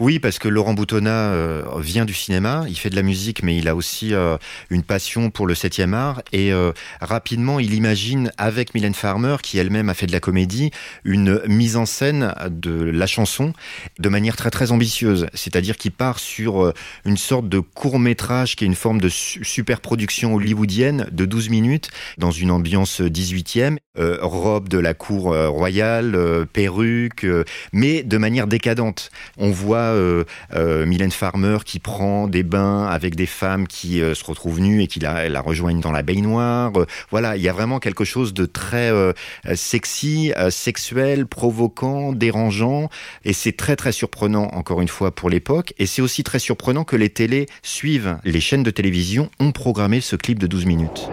Oui, 0.00 0.18
parce 0.18 0.40
que 0.40 0.48
Laurent 0.48 0.74
Boutonnat 0.74 1.30
euh, 1.30 1.62
vient 1.78 2.04
du 2.04 2.12
cinéma, 2.12 2.64
il 2.68 2.76
fait 2.76 2.90
de 2.90 2.96
la 2.96 3.02
musique, 3.02 3.44
mais 3.44 3.56
il 3.56 3.68
a 3.68 3.76
aussi 3.76 4.12
euh, 4.14 4.36
une 4.68 4.82
passion 4.82 5.30
pour 5.30 5.46
le 5.46 5.54
7e 5.54 5.92
art. 5.92 6.22
Et 6.32 6.52
euh, 6.52 6.72
rapidement, 7.00 7.60
il 7.60 7.72
imagine, 7.74 8.32
avec 8.36 8.74
Mylène 8.74 8.94
Farmer, 8.94 9.36
qui 9.40 9.58
elle-même 9.58 9.88
a 9.90 9.94
fait 9.94 10.08
de 10.08 10.12
la 10.12 10.18
comédie, 10.18 10.72
une 11.04 11.40
mise 11.46 11.76
en 11.76 11.86
scène 11.86 12.34
de 12.50 12.72
la 12.82 13.06
chanson 13.06 13.52
de 14.00 14.08
manière 14.08 14.34
très 14.34 14.50
très 14.50 14.72
ambitieuse. 14.72 15.28
C'est-à-dire 15.34 15.76
qu'il 15.76 15.92
part 15.92 16.18
sur 16.18 16.72
une 17.04 17.16
sorte 17.16 17.48
de 17.48 17.60
court 17.60 18.00
métrage 18.00 18.56
qui 18.56 18.64
est 18.64 18.66
une 18.66 18.74
forme 18.74 19.00
de 19.00 19.08
su- 19.08 19.44
super 19.44 19.80
production 19.80 20.34
hollywoodienne 20.34 21.06
de 21.12 21.26
12 21.26 21.48
minutes, 21.48 21.90
dans 22.18 22.32
une 22.32 22.50
ambiance 22.50 23.00
18e, 23.00 23.76
euh, 24.00 24.18
robe 24.20 24.68
de 24.68 24.78
la 24.78 24.94
cour 24.94 25.36
royale, 25.46 26.39
perruque, 26.44 27.24
euh, 27.24 27.44
mais 27.72 28.02
de 28.02 28.18
manière 28.18 28.46
décadente. 28.46 29.10
On 29.38 29.50
voit 29.50 29.78
euh, 29.78 30.24
euh, 30.54 30.86
Mylène 30.86 31.10
Farmer 31.10 31.58
qui 31.64 31.78
prend 31.78 32.28
des 32.28 32.42
bains 32.42 32.86
avec 32.86 33.14
des 33.14 33.26
femmes 33.26 33.66
qui 33.66 34.00
euh, 34.00 34.14
se 34.14 34.24
retrouvent 34.24 34.60
nues 34.60 34.82
et 34.82 34.86
qui 34.86 35.00
la, 35.00 35.28
la 35.28 35.40
rejoignent 35.40 35.80
dans 35.80 35.92
la 35.92 36.02
baignoire. 36.02 36.72
Euh, 36.76 36.86
voilà, 37.10 37.36
il 37.36 37.42
y 37.42 37.48
a 37.48 37.52
vraiment 37.52 37.78
quelque 37.78 38.04
chose 38.04 38.34
de 38.34 38.46
très 38.46 38.90
euh, 38.90 39.12
euh, 39.46 39.54
sexy, 39.54 40.32
euh, 40.36 40.50
sexuel, 40.50 41.26
provoquant, 41.26 42.12
dérangeant. 42.12 42.88
Et 43.24 43.32
c'est 43.32 43.52
très 43.52 43.76
très 43.76 43.92
surprenant, 43.92 44.48
encore 44.52 44.80
une 44.80 44.88
fois, 44.88 45.14
pour 45.14 45.30
l'époque. 45.30 45.74
Et 45.78 45.86
c'est 45.86 46.02
aussi 46.02 46.22
très 46.22 46.38
surprenant 46.38 46.84
que 46.84 46.96
les 46.96 47.10
télés 47.10 47.46
suivent. 47.62 48.18
Les 48.24 48.40
chaînes 48.40 48.62
de 48.62 48.70
télévision 48.70 49.30
ont 49.38 49.52
programmé 49.52 50.00
ce 50.00 50.16
clip 50.16 50.38
de 50.38 50.46
12 50.46 50.66
minutes. 50.66 51.08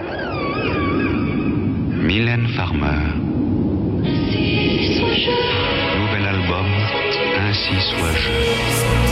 Mylène 2.07 2.47
Farmer. 2.55 3.03
Nouvel 5.97 6.25
album, 6.25 6.67
Ainsi 7.39 7.79
soit-je. 7.89 9.06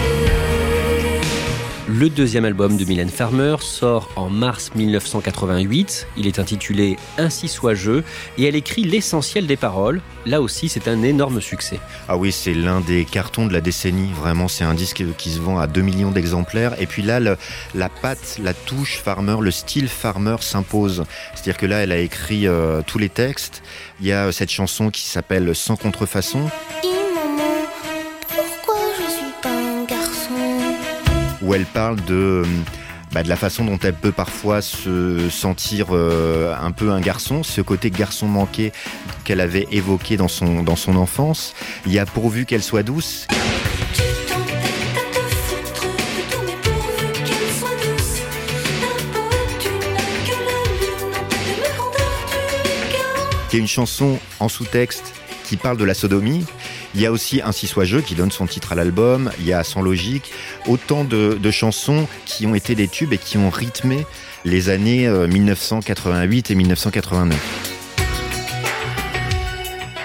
Le 1.87 2.09
deuxième 2.09 2.45
album 2.45 2.77
de 2.77 2.85
Mylène 2.85 3.09
Farmer 3.11 3.57
sort 3.59 4.09
en 4.15 4.27
mars 4.27 4.71
1988. 4.73 6.07
Il 6.17 6.25
est 6.25 6.39
intitulé 6.39 6.97
Ainsi 7.19 7.47
soit 7.47 7.75
je 7.75 8.01
et 8.39 8.45
elle 8.45 8.55
écrit 8.55 8.83
l'essentiel 8.83 9.45
des 9.45 9.55
paroles. 9.55 10.01
Là 10.25 10.41
aussi, 10.41 10.67
c'est 10.67 10.87
un 10.87 11.03
énorme 11.03 11.41
succès. 11.41 11.79
Ah 12.09 12.17
oui, 12.17 12.31
c'est 12.31 12.55
l'un 12.55 12.81
des 12.81 13.05
cartons 13.05 13.45
de 13.45 13.53
la 13.53 13.61
décennie. 13.61 14.09
Vraiment, 14.19 14.47
c'est 14.47 14.63
un 14.63 14.73
disque 14.73 15.03
qui 15.19 15.29
se 15.29 15.39
vend 15.39 15.59
à 15.59 15.67
2 15.67 15.81
millions 15.83 16.09
d'exemplaires. 16.09 16.73
Et 16.81 16.87
puis 16.87 17.03
là, 17.03 17.19
le- 17.19 17.37
la 17.75 17.89
patte, 17.89 18.39
la 18.41 18.55
touche 18.55 18.97
Farmer, 18.97 19.37
le 19.39 19.51
style 19.51 19.87
Farmer 19.87 20.37
s'impose. 20.39 21.03
C'est-à-dire 21.35 21.57
que 21.57 21.67
là, 21.67 21.83
elle 21.83 21.91
a 21.91 21.99
écrit 21.99 22.47
euh, 22.47 22.81
tous 22.87 22.97
les 22.97 23.09
textes. 23.09 23.61
Il 24.01 24.07
y 24.07 24.11
a 24.11 24.25
euh, 24.25 24.31
cette 24.31 24.49
chanson 24.49 24.89
qui 24.89 25.03
s'appelle 25.03 25.53
Sans 25.53 25.75
contrefaçon, 25.75 26.49
où 31.45 31.53
elle 31.53 31.65
parle 31.65 31.97
de... 32.05 32.43
euh, 32.43 32.45
bah, 33.13 33.23
de 33.23 33.29
la 33.29 33.37
façon 33.37 33.63
dont 33.63 33.79
elle 33.81 33.93
peut 33.93 34.11
parfois 34.11 34.61
se 34.61 35.29
sentir 35.29 35.87
euh, 35.91 36.53
un 36.59 36.71
peu 36.71 36.91
un 36.91 36.99
garçon, 36.99 37.43
ce 37.43 37.61
côté 37.61 37.89
garçon 37.89 38.27
manqué 38.27 38.73
qu'elle 39.23 39.39
avait 39.39 39.67
évoqué 39.71 40.17
dans 40.17 40.27
son, 40.27 40.65
enfance. 40.97 41.53
Il 41.85 41.93
y 41.93 41.99
a 41.99 42.05
pourvu 42.05 42.45
qu'elle 42.45 42.63
soit 42.63 42.83
douce, 42.83 43.25
chaos. 43.93 44.15
qui 53.49 53.55
est 53.55 53.59
une 53.59 53.67
chanson 53.67 54.19
en 54.41 54.49
sous-texte 54.49 55.13
qui 55.45 55.55
parle 55.55 55.77
de 55.77 55.85
la 55.85 55.93
sodomie. 55.93 56.45
Il 56.95 57.01
y 57.01 57.05
a 57.05 57.11
aussi 57.11 57.41
Ainsi 57.43 57.67
soit 57.67 57.83
je 57.83 57.97
qui 57.97 58.15
donne 58.15 58.31
son 58.31 58.47
titre 58.47 58.71
à 58.71 58.75
l'album. 58.75 59.29
Il 59.39 59.45
y 59.45 59.51
a 59.51 59.63
Sans 59.63 59.81
logique. 59.81 60.31
Autant 60.65 61.03
de, 61.03 61.37
de 61.41 61.51
chansons 61.51 62.07
qui 62.25 62.47
ont 62.47 62.55
été 62.55 62.73
des 62.73 62.87
tubes 62.87 63.11
et 63.11 63.17
qui 63.17 63.37
ont 63.37 63.49
rythmé 63.49 64.05
les 64.45 64.69
années 64.69 65.05
euh, 65.05 65.27
1988 65.27 66.51
et 66.51 66.55
1989. 66.55 67.71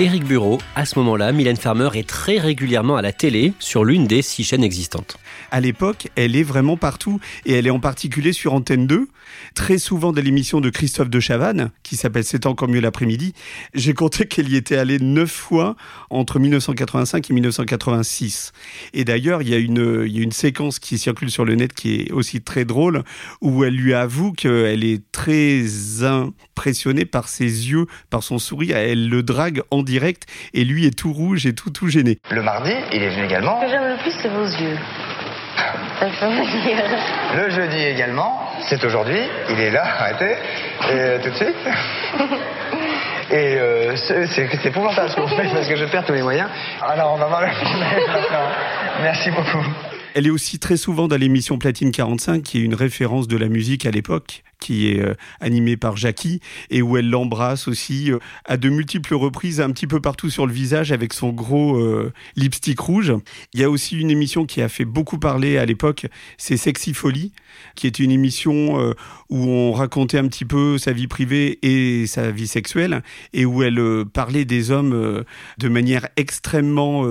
Éric 0.00 0.24
Bureau, 0.24 0.58
à 0.74 0.86
ce 0.86 0.98
moment-là, 0.98 1.30
Mylène 1.30 1.58
Farmer 1.58 1.90
est 1.92 2.08
très 2.08 2.38
régulièrement 2.38 2.96
à 2.96 3.02
la 3.02 3.12
télé 3.12 3.52
sur 3.58 3.84
l'une 3.84 4.06
des 4.06 4.22
six 4.22 4.44
chaînes 4.44 4.64
existantes. 4.64 5.18
À 5.50 5.60
l'époque, 5.60 6.08
elle 6.16 6.36
est 6.36 6.42
vraiment 6.42 6.78
partout 6.78 7.20
et 7.44 7.52
elle 7.52 7.66
est 7.66 7.70
en 7.70 7.80
particulier 7.80 8.32
sur 8.32 8.54
Antenne 8.54 8.86
2, 8.86 9.08
très 9.54 9.78
souvent 9.78 10.12
dans 10.12 10.22
l'émission 10.22 10.60
de 10.60 10.70
Christophe 10.70 11.10
de 11.10 11.20
Chavannes, 11.20 11.70
qui 11.82 11.96
s'appelle 11.96 12.24
C'est 12.24 12.46
encore 12.46 12.68
mieux 12.68 12.80
l'après-midi. 12.80 13.34
J'ai 13.74 13.94
compté 13.94 14.26
qu'elle 14.26 14.48
y 14.48 14.56
était 14.56 14.76
allée 14.76 14.98
neuf 14.98 15.30
fois 15.30 15.76
entre 16.10 16.38
1985 16.38 17.30
et 17.30 17.34
1986. 17.34 18.52
Et 18.94 19.04
d'ailleurs, 19.04 19.42
il 19.42 19.48
y, 19.48 19.54
a 19.54 19.58
une, 19.58 20.04
il 20.06 20.16
y 20.16 20.20
a 20.20 20.22
une 20.22 20.32
séquence 20.32 20.78
qui 20.78 20.98
circule 20.98 21.30
sur 21.30 21.44
le 21.44 21.54
net 21.54 21.72
qui 21.72 22.02
est 22.02 22.12
aussi 22.12 22.40
très 22.40 22.64
drôle, 22.64 23.02
où 23.40 23.64
elle 23.64 23.74
lui 23.74 23.94
avoue 23.94 24.32
qu'elle 24.32 24.84
est 24.84 25.02
très 25.12 25.64
impressionnée 26.02 27.04
par 27.04 27.28
ses 27.28 27.70
yeux, 27.70 27.86
par 28.10 28.22
son 28.22 28.38
sourire. 28.38 28.76
Elle 28.76 29.08
le 29.08 29.22
drague 29.22 29.62
en 29.70 29.82
direct 29.82 30.26
et 30.54 30.64
lui 30.64 30.86
est 30.86 30.96
tout 30.96 31.12
rouge 31.12 31.46
et 31.46 31.54
tout, 31.54 31.70
tout 31.70 31.88
gêné. 31.88 32.18
Le 32.30 32.42
mardi, 32.42 32.72
il 32.92 33.02
est 33.02 33.10
venu 33.10 33.24
également. 33.24 33.60
Ce 33.60 33.66
que 33.66 33.70
j'aime 33.70 33.88
le 33.88 34.02
plus, 34.02 34.12
c'est 34.22 34.28
vos 34.28 34.44
yeux. 34.44 34.78
Ça 36.18 36.28
me. 36.28 37.36
Le 37.36 37.50
jeudi 37.50 37.76
également. 37.76 38.49
C'est 38.68 38.84
aujourd'hui. 38.84 39.18
Il 39.50 39.58
est 39.60 39.70
là, 39.70 39.82
arrêtez. 39.84 40.32
Et 40.32 40.36
euh, 40.92 41.18
tout 41.22 41.30
de 41.30 41.34
suite. 41.34 41.54
Et 43.32 43.34
euh, 43.58 43.94
c'est 43.96 44.26
c'est- 44.26 44.48
c'est 44.60 44.68
épouvantable 44.68 45.08
ce 45.08 45.14
qu'on 45.16 45.28
fait 45.28 45.48
parce 45.52 45.68
que 45.68 45.76
je 45.76 45.84
perds 45.84 46.04
tous 46.04 46.12
mes 46.12 46.22
moyens. 46.22 46.48
Alors 46.82 47.12
on 47.14 47.16
va 47.16 47.26
voir 47.26 47.40
le 47.42 47.48
film 47.48 47.78
maintenant. 47.78 48.48
Merci 49.02 49.30
beaucoup. 49.30 49.64
Elle 50.14 50.26
est 50.26 50.30
aussi 50.30 50.58
très 50.58 50.76
souvent 50.76 51.06
dans 51.06 51.16
l'émission 51.16 51.56
Platine 51.56 51.92
45, 51.92 52.42
qui 52.42 52.58
est 52.58 52.62
une 52.62 52.74
référence 52.74 53.28
de 53.28 53.36
la 53.36 53.46
musique 53.48 53.86
à 53.86 53.92
l'époque, 53.92 54.42
qui 54.60 54.88
est 54.88 55.00
euh, 55.00 55.14
animée 55.40 55.76
par 55.76 55.96
Jackie, 55.96 56.40
et 56.68 56.82
où 56.82 56.96
elle 56.96 57.08
l'embrasse 57.08 57.66
aussi 57.66 58.12
euh, 58.12 58.18
à 58.44 58.56
de 58.56 58.68
multiples 58.68 59.14
reprises, 59.14 59.60
un 59.60 59.70
petit 59.70 59.86
peu 59.86 60.00
partout 60.00 60.30
sur 60.30 60.46
le 60.46 60.52
visage, 60.52 60.92
avec 60.92 61.12
son 61.12 61.30
gros 61.30 61.76
euh, 61.76 62.12
lipstick 62.36 62.78
rouge. 62.78 63.12
Il 63.54 63.60
y 63.60 63.64
a 63.64 63.70
aussi 63.70 63.98
une 63.98 64.10
émission 64.10 64.44
qui 64.44 64.62
a 64.62 64.68
fait 64.68 64.84
beaucoup 64.84 65.18
parler 65.18 65.58
à 65.58 65.64
l'époque, 65.64 66.06
c'est 66.36 66.56
Sexy 66.56 66.94
Folie, 66.94 67.32
qui 67.74 67.86
est 67.86 67.98
une 67.98 68.10
émission 68.10 68.94
où 69.30 69.36
on 69.48 69.72
racontait 69.72 70.18
un 70.18 70.28
petit 70.28 70.44
peu 70.44 70.76
sa 70.78 70.92
vie 70.92 71.06
privée 71.06 71.58
et 71.62 72.06
sa 72.06 72.30
vie 72.30 72.46
sexuelle, 72.46 73.02
et 73.32 73.44
où 73.44 73.62
elle 73.62 74.04
parlait 74.12 74.44
des 74.44 74.70
hommes 74.70 75.24
de 75.58 75.68
manière 75.68 76.08
extrêmement 76.16 77.04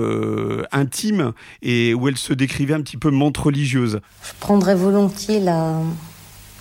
intime, 0.72 1.32
et 1.62 1.94
où 1.94 2.08
elle 2.08 2.16
se 2.16 2.32
décrivait 2.32 2.74
un 2.74 2.82
petit 2.82 2.96
peu 2.96 3.10
montre 3.10 3.46
religieuse. 3.46 4.00
Je 4.22 4.32
prendrais 4.38 4.74
volontiers 4.74 5.40
la, 5.40 5.82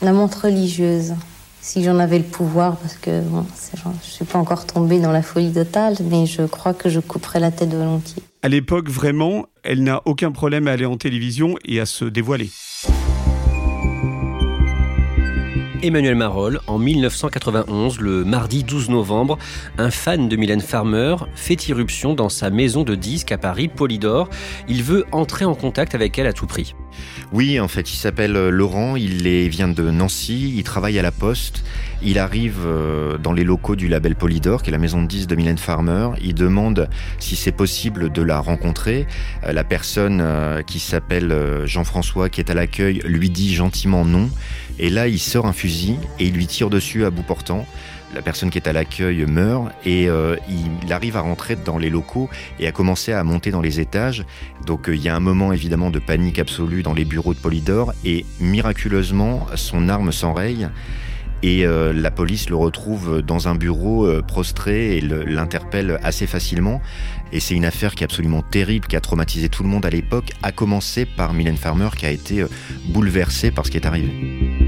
la 0.02 0.14
montre 0.14 0.46
religieuse, 0.46 1.14
si 1.62 1.84
j'en 1.84 2.00
avais 2.00 2.18
le 2.18 2.24
pouvoir, 2.24 2.78
parce 2.78 2.96
que 2.96 3.22
bon, 3.22 3.46
genre, 3.76 3.94
je 4.04 4.10
suis 4.10 4.26
pas 4.26 4.40
encore 4.40 4.66
tombée 4.66 5.00
dans 5.00 5.12
la 5.12 5.22
folie 5.22 5.52
totale, 5.52 5.96
mais 6.10 6.26
je 6.26 6.44
crois 6.44 6.74
que 6.74 6.90
je 6.90 7.00
couperais 7.00 7.40
la 7.40 7.52
tête 7.52 7.74
volontiers. 7.74 8.24
À 8.42 8.48
l'époque, 8.48 8.90
vraiment, 8.90 9.48
elle 9.64 9.84
n'a 9.84 10.02
aucun 10.06 10.32
problème 10.32 10.68
à 10.68 10.72
aller 10.72 10.86
en 10.86 10.98
télévision 10.98 11.56
et 11.66 11.80
à 11.80 11.86
se 11.86 12.06
dévoiler. 12.06 12.50
Emmanuel 15.82 16.16
Marolles, 16.16 16.60
en 16.68 16.78
1991, 16.78 18.02
le 18.02 18.26
mardi 18.26 18.64
12 18.64 18.90
novembre, 18.90 19.38
un 19.78 19.90
fan 19.92 20.28
de 20.28 20.36
Mylène 20.36 20.60
Farmer 20.60 21.16
fait 21.36 21.70
irruption 21.70 22.16
dans 22.16 22.28
sa 22.28 22.50
maison 22.50 22.84
de 22.84 22.96
disques 22.96 23.32
à 23.32 23.38
Paris, 23.38 23.70
Polydor. 23.70 24.30
Il 24.68 24.84
veut 24.84 25.06
entrer 25.14 25.46
en 25.46 25.56
contact 25.56 25.96
avec 25.96 26.20
elle 26.20 26.28
à 26.28 26.34
tout 26.34 26.48
prix. 26.48 26.76
Oui, 27.32 27.60
en 27.60 27.68
fait, 27.68 27.92
il 27.94 27.96
s'appelle 27.96 28.36
euh, 28.36 28.50
Laurent, 28.50 28.96
il 28.96 29.50
vient 29.50 29.68
de 29.68 29.92
Nancy, 29.92 30.56
il 30.58 30.64
travaille 30.64 30.98
à 30.98 31.02
la 31.02 31.12
Poste, 31.12 31.64
il 32.02 32.18
arrive 32.18 32.60
euh, 32.66 33.18
dans 33.18 33.34
les 33.34 33.44
locaux 33.44 33.76
du 33.76 33.88
label 33.88 34.16
Polydor, 34.16 34.64
qui 34.64 34.70
est 34.70 34.72
la 34.72 34.80
maison 34.80 35.02
de 35.02 35.08
disques 35.08 35.30
de 35.30 35.36
Mylène 35.36 35.58
Farmer, 35.58 36.10
il 36.22 36.34
demande 36.34 36.90
si 37.20 37.36
c'est 37.36 37.52
possible 37.52 38.12
de 38.12 38.22
la 38.22 38.40
rencontrer. 38.40 39.06
Euh, 39.44 39.54
La 39.54 39.64
personne 39.64 40.24
qui 40.66 40.80
s'appelle 40.80 41.34
Jean-François, 41.66 42.30
qui 42.30 42.40
est 42.40 42.50
à 42.50 42.54
l'accueil, 42.54 43.02
lui 43.04 43.30
dit 43.30 43.54
gentiment 43.54 44.06
non, 44.06 44.30
et 44.80 44.90
là 44.90 45.08
il 45.08 45.20
sort 45.20 45.46
un 45.46 45.54
fusil 45.54 45.98
et 46.20 46.28
il 46.28 46.34
lui 46.34 46.48
tire 46.48 46.70
dessus 46.70 47.06
à 47.06 47.10
bout 47.10 47.24
portant. 47.24 47.66
La 48.14 48.22
personne 48.22 48.50
qui 48.50 48.58
est 48.58 48.68
à 48.68 48.74
l'accueil 48.74 49.26
meurt 49.26 49.72
et 49.86 50.10
euh, 50.10 50.36
il 50.84 50.92
arrive 50.92 51.16
à 51.18 51.22
rentrer 51.22 51.56
dans 51.56 51.78
les 51.78 51.90
locaux 51.90 52.30
et 52.60 52.68
à 52.68 52.72
commencer 52.72 53.14
à 53.14 53.24
monter 53.24 53.52
dans 53.52 53.62
les 53.62 53.80
étages. 53.80 54.26
Donc 54.66 54.90
euh, 54.90 54.96
il 54.96 55.02
y 55.02 55.10
a 55.10 55.16
un 55.16 55.20
moment 55.20 55.54
évidemment 55.54 55.92
de 55.92 56.00
panique 56.00 56.40
absolue 56.40 56.82
dans 56.84 56.94
les 56.94 57.06
bureaux 57.06 57.34
de 57.34 57.40
Polydor 57.40 57.94
et 58.04 58.26
miraculeusement 58.40 59.46
son 59.56 59.90
arme 59.90 60.12
s'enraye 60.12 60.68
et 61.42 61.66
euh, 61.66 61.94
la 61.94 62.12
police 62.12 62.50
le 62.50 62.56
retrouve 62.58 63.22
dans 63.22 63.48
un 63.48 63.56
bureau 63.56 64.08
prostré 64.24 64.98
et 64.98 65.02
le- 65.02 65.24
l'interpelle 65.24 65.98
assez 66.04 66.28
facilement. 66.28 66.82
Et 67.32 67.40
c'est 67.40 67.54
une 67.54 67.64
affaire 67.66 67.96
qui 67.96 68.04
est 68.04 68.06
absolument 68.06 68.42
terrible, 68.42 68.88
qui 68.88 68.96
a 68.96 69.00
traumatisé 69.02 69.50
tout 69.50 69.64
le 69.64 69.70
monde 69.70 69.86
à 69.86 69.90
l'époque, 69.90 70.32
à 70.44 70.52
commencer 70.52 71.06
par 71.06 71.34
Mylène 71.34 71.58
Farmer 71.58 71.90
qui 71.96 72.06
a 72.06 72.12
été 72.12 72.44
bouleversée 72.88 73.52
par 73.52 73.66
ce 73.66 73.72
qui 73.72 73.78
est 73.78 73.86
arrivé. 73.86 74.59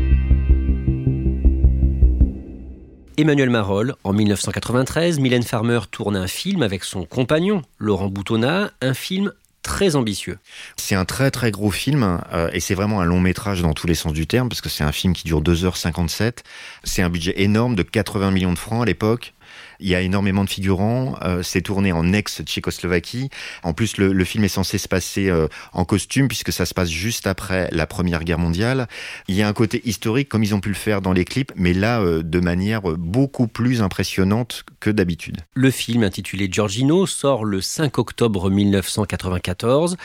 Emmanuel 3.21 3.51
Marolles, 3.51 3.93
en 4.03 4.13
1993, 4.13 5.19
Mylène 5.19 5.43
Farmer 5.43 5.81
tourne 5.91 6.15
un 6.15 6.25
film 6.25 6.63
avec 6.63 6.83
son 6.83 7.05
compagnon, 7.05 7.61
Laurent 7.77 8.07
Boutonnat, 8.07 8.71
un 8.81 8.95
film 8.95 9.31
très 9.61 9.95
ambitieux. 9.95 10.39
C'est 10.75 10.95
un 10.95 11.05
très 11.05 11.29
très 11.29 11.51
gros 11.51 11.69
film 11.69 12.19
euh, 12.33 12.49
et 12.51 12.59
c'est 12.59 12.73
vraiment 12.73 12.99
un 12.99 13.05
long 13.05 13.19
métrage 13.19 13.61
dans 13.61 13.73
tous 13.73 13.85
les 13.85 13.93
sens 13.93 14.13
du 14.13 14.25
terme 14.25 14.49
parce 14.49 14.59
que 14.59 14.69
c'est 14.69 14.83
un 14.83 14.91
film 14.91 15.13
qui 15.13 15.23
dure 15.23 15.43
2h57. 15.43 16.39
C'est 16.83 17.03
un 17.03 17.11
budget 17.11 17.39
énorme 17.43 17.75
de 17.75 17.83
80 17.83 18.31
millions 18.31 18.53
de 18.53 18.57
francs 18.57 18.81
à 18.81 18.85
l'époque. 18.85 19.35
Il 19.81 19.89
y 19.89 19.95
a 19.95 20.01
énormément 20.01 20.43
de 20.43 20.49
figurants. 20.49 21.15
euh, 21.23 21.43
c'est 21.43 21.61
tourné 21.61 21.91
en 21.91 22.13
ex-Tchécoslovaquie. 22.13 23.29
En 23.63 23.73
plus, 23.73 23.97
le, 23.97 24.13
le 24.13 24.25
film 24.25 24.43
est 24.43 24.47
censé 24.49 24.77
se 24.77 24.87
passer 24.87 25.29
euh, 25.29 25.47
en 25.73 25.85
costume 25.85 26.27
puisque 26.27 26.51
ça 26.53 26.65
se 26.65 26.73
passe 26.73 26.89
juste 26.89 27.27
après 27.27 27.67
la 27.71 27.87
Première 27.87 28.23
Guerre 28.23 28.39
mondiale. 28.39 28.87
Il 29.27 29.35
y 29.35 29.41
a 29.41 29.47
un 29.47 29.53
côté 29.53 29.81
historique 29.85 30.29
comme 30.29 30.43
ils 30.43 30.53
ont 30.55 30.59
pu 30.59 30.69
le 30.69 30.75
faire 30.75 31.01
dans 31.01 31.13
les 31.13 31.25
clips, 31.25 31.51
mais 31.55 31.73
là 31.73 32.01
euh, 32.01 32.23
de 32.23 32.39
manière 32.39 32.81
beaucoup 32.81 33.47
plus 33.47 33.81
impressionnante 33.81 34.63
que 34.79 34.89
d'habitude. 34.89 35.37
Le 35.53 35.71
film 35.71 36.03
intitulé 36.03 36.47
Giorgino 36.51 37.05
sort 37.05 37.45
le 37.45 37.61
5 37.61 37.97
octobre 37.97 38.49
1994 38.49 39.97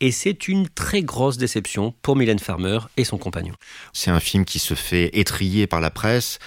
et 0.00 0.10
c'est 0.12 0.48
une 0.48 0.68
très 0.68 1.02
grosse 1.02 1.36
déception 1.38 1.94
pour 2.02 2.16
Mylène 2.16 2.38
Farmer 2.38 2.78
et 2.96 3.04
son 3.04 3.18
compagnon. 3.18 3.54
C'est 3.92 4.10
un 4.10 4.20
film 4.20 4.44
qui 4.44 4.58
se 4.58 4.74
fait 4.74 5.10
étrier 5.18 5.66
par 5.66 5.80
la 5.80 5.90
presse 5.90 6.38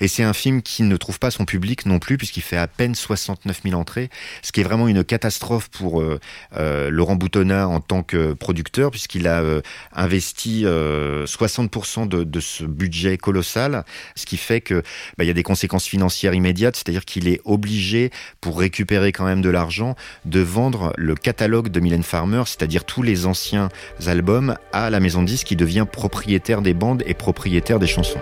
et 0.00 0.08
c'est 0.08 0.22
un 0.22 0.32
film 0.32 0.62
qui 0.62 0.82
ne 0.82 0.96
trouve 0.96 1.18
pas 1.18 1.30
son 1.30 1.44
public 1.44 1.86
non 1.86 1.98
plus 1.98 2.16
puisqu'il 2.34 2.48
fait 2.48 2.56
à 2.56 2.66
peine 2.66 2.94
69 2.94 3.60
000 3.64 3.80
entrées, 3.80 4.10
ce 4.42 4.50
qui 4.50 4.60
est 4.60 4.64
vraiment 4.64 4.88
une 4.88 5.04
catastrophe 5.04 5.68
pour 5.68 6.00
euh, 6.00 6.18
euh, 6.56 6.90
Laurent 6.90 7.14
Boutonnat 7.14 7.68
en 7.68 7.80
tant 7.80 8.02
que 8.02 8.32
producteur 8.32 8.90
puisqu'il 8.90 9.28
a 9.28 9.40
euh, 9.40 9.60
investi 9.94 10.62
euh, 10.64 11.26
60% 11.26 12.08
de, 12.08 12.24
de 12.24 12.40
ce 12.40 12.64
budget 12.64 13.18
colossal, 13.18 13.84
ce 14.16 14.26
qui 14.26 14.36
fait 14.36 14.60
que 14.60 14.82
bah, 15.16 15.24
il 15.24 15.28
y 15.28 15.30
a 15.30 15.34
des 15.34 15.44
conséquences 15.44 15.86
financières 15.86 16.34
immédiates, 16.34 16.74
c'est-à-dire 16.76 17.04
qu'il 17.04 17.28
est 17.28 17.40
obligé 17.44 18.10
pour 18.40 18.58
récupérer 18.58 19.12
quand 19.12 19.24
même 19.24 19.42
de 19.42 19.50
l'argent 19.50 19.94
de 20.24 20.40
vendre 20.40 20.92
le 20.96 21.14
catalogue 21.14 21.68
de 21.68 21.78
Mylène 21.78 22.02
Farmer, 22.02 22.42
c'est-à-dire 22.46 22.84
tous 22.84 23.02
les 23.02 23.26
anciens 23.26 23.68
albums 24.06 24.56
à 24.72 24.90
la 24.90 24.98
maison 24.98 25.22
de 25.22 25.28
disques 25.28 25.46
qui 25.46 25.56
devient 25.56 25.86
propriétaire 25.90 26.62
des 26.62 26.74
bandes 26.74 27.04
et 27.06 27.14
propriétaire 27.14 27.78
des 27.78 27.86
chansons. 27.86 28.20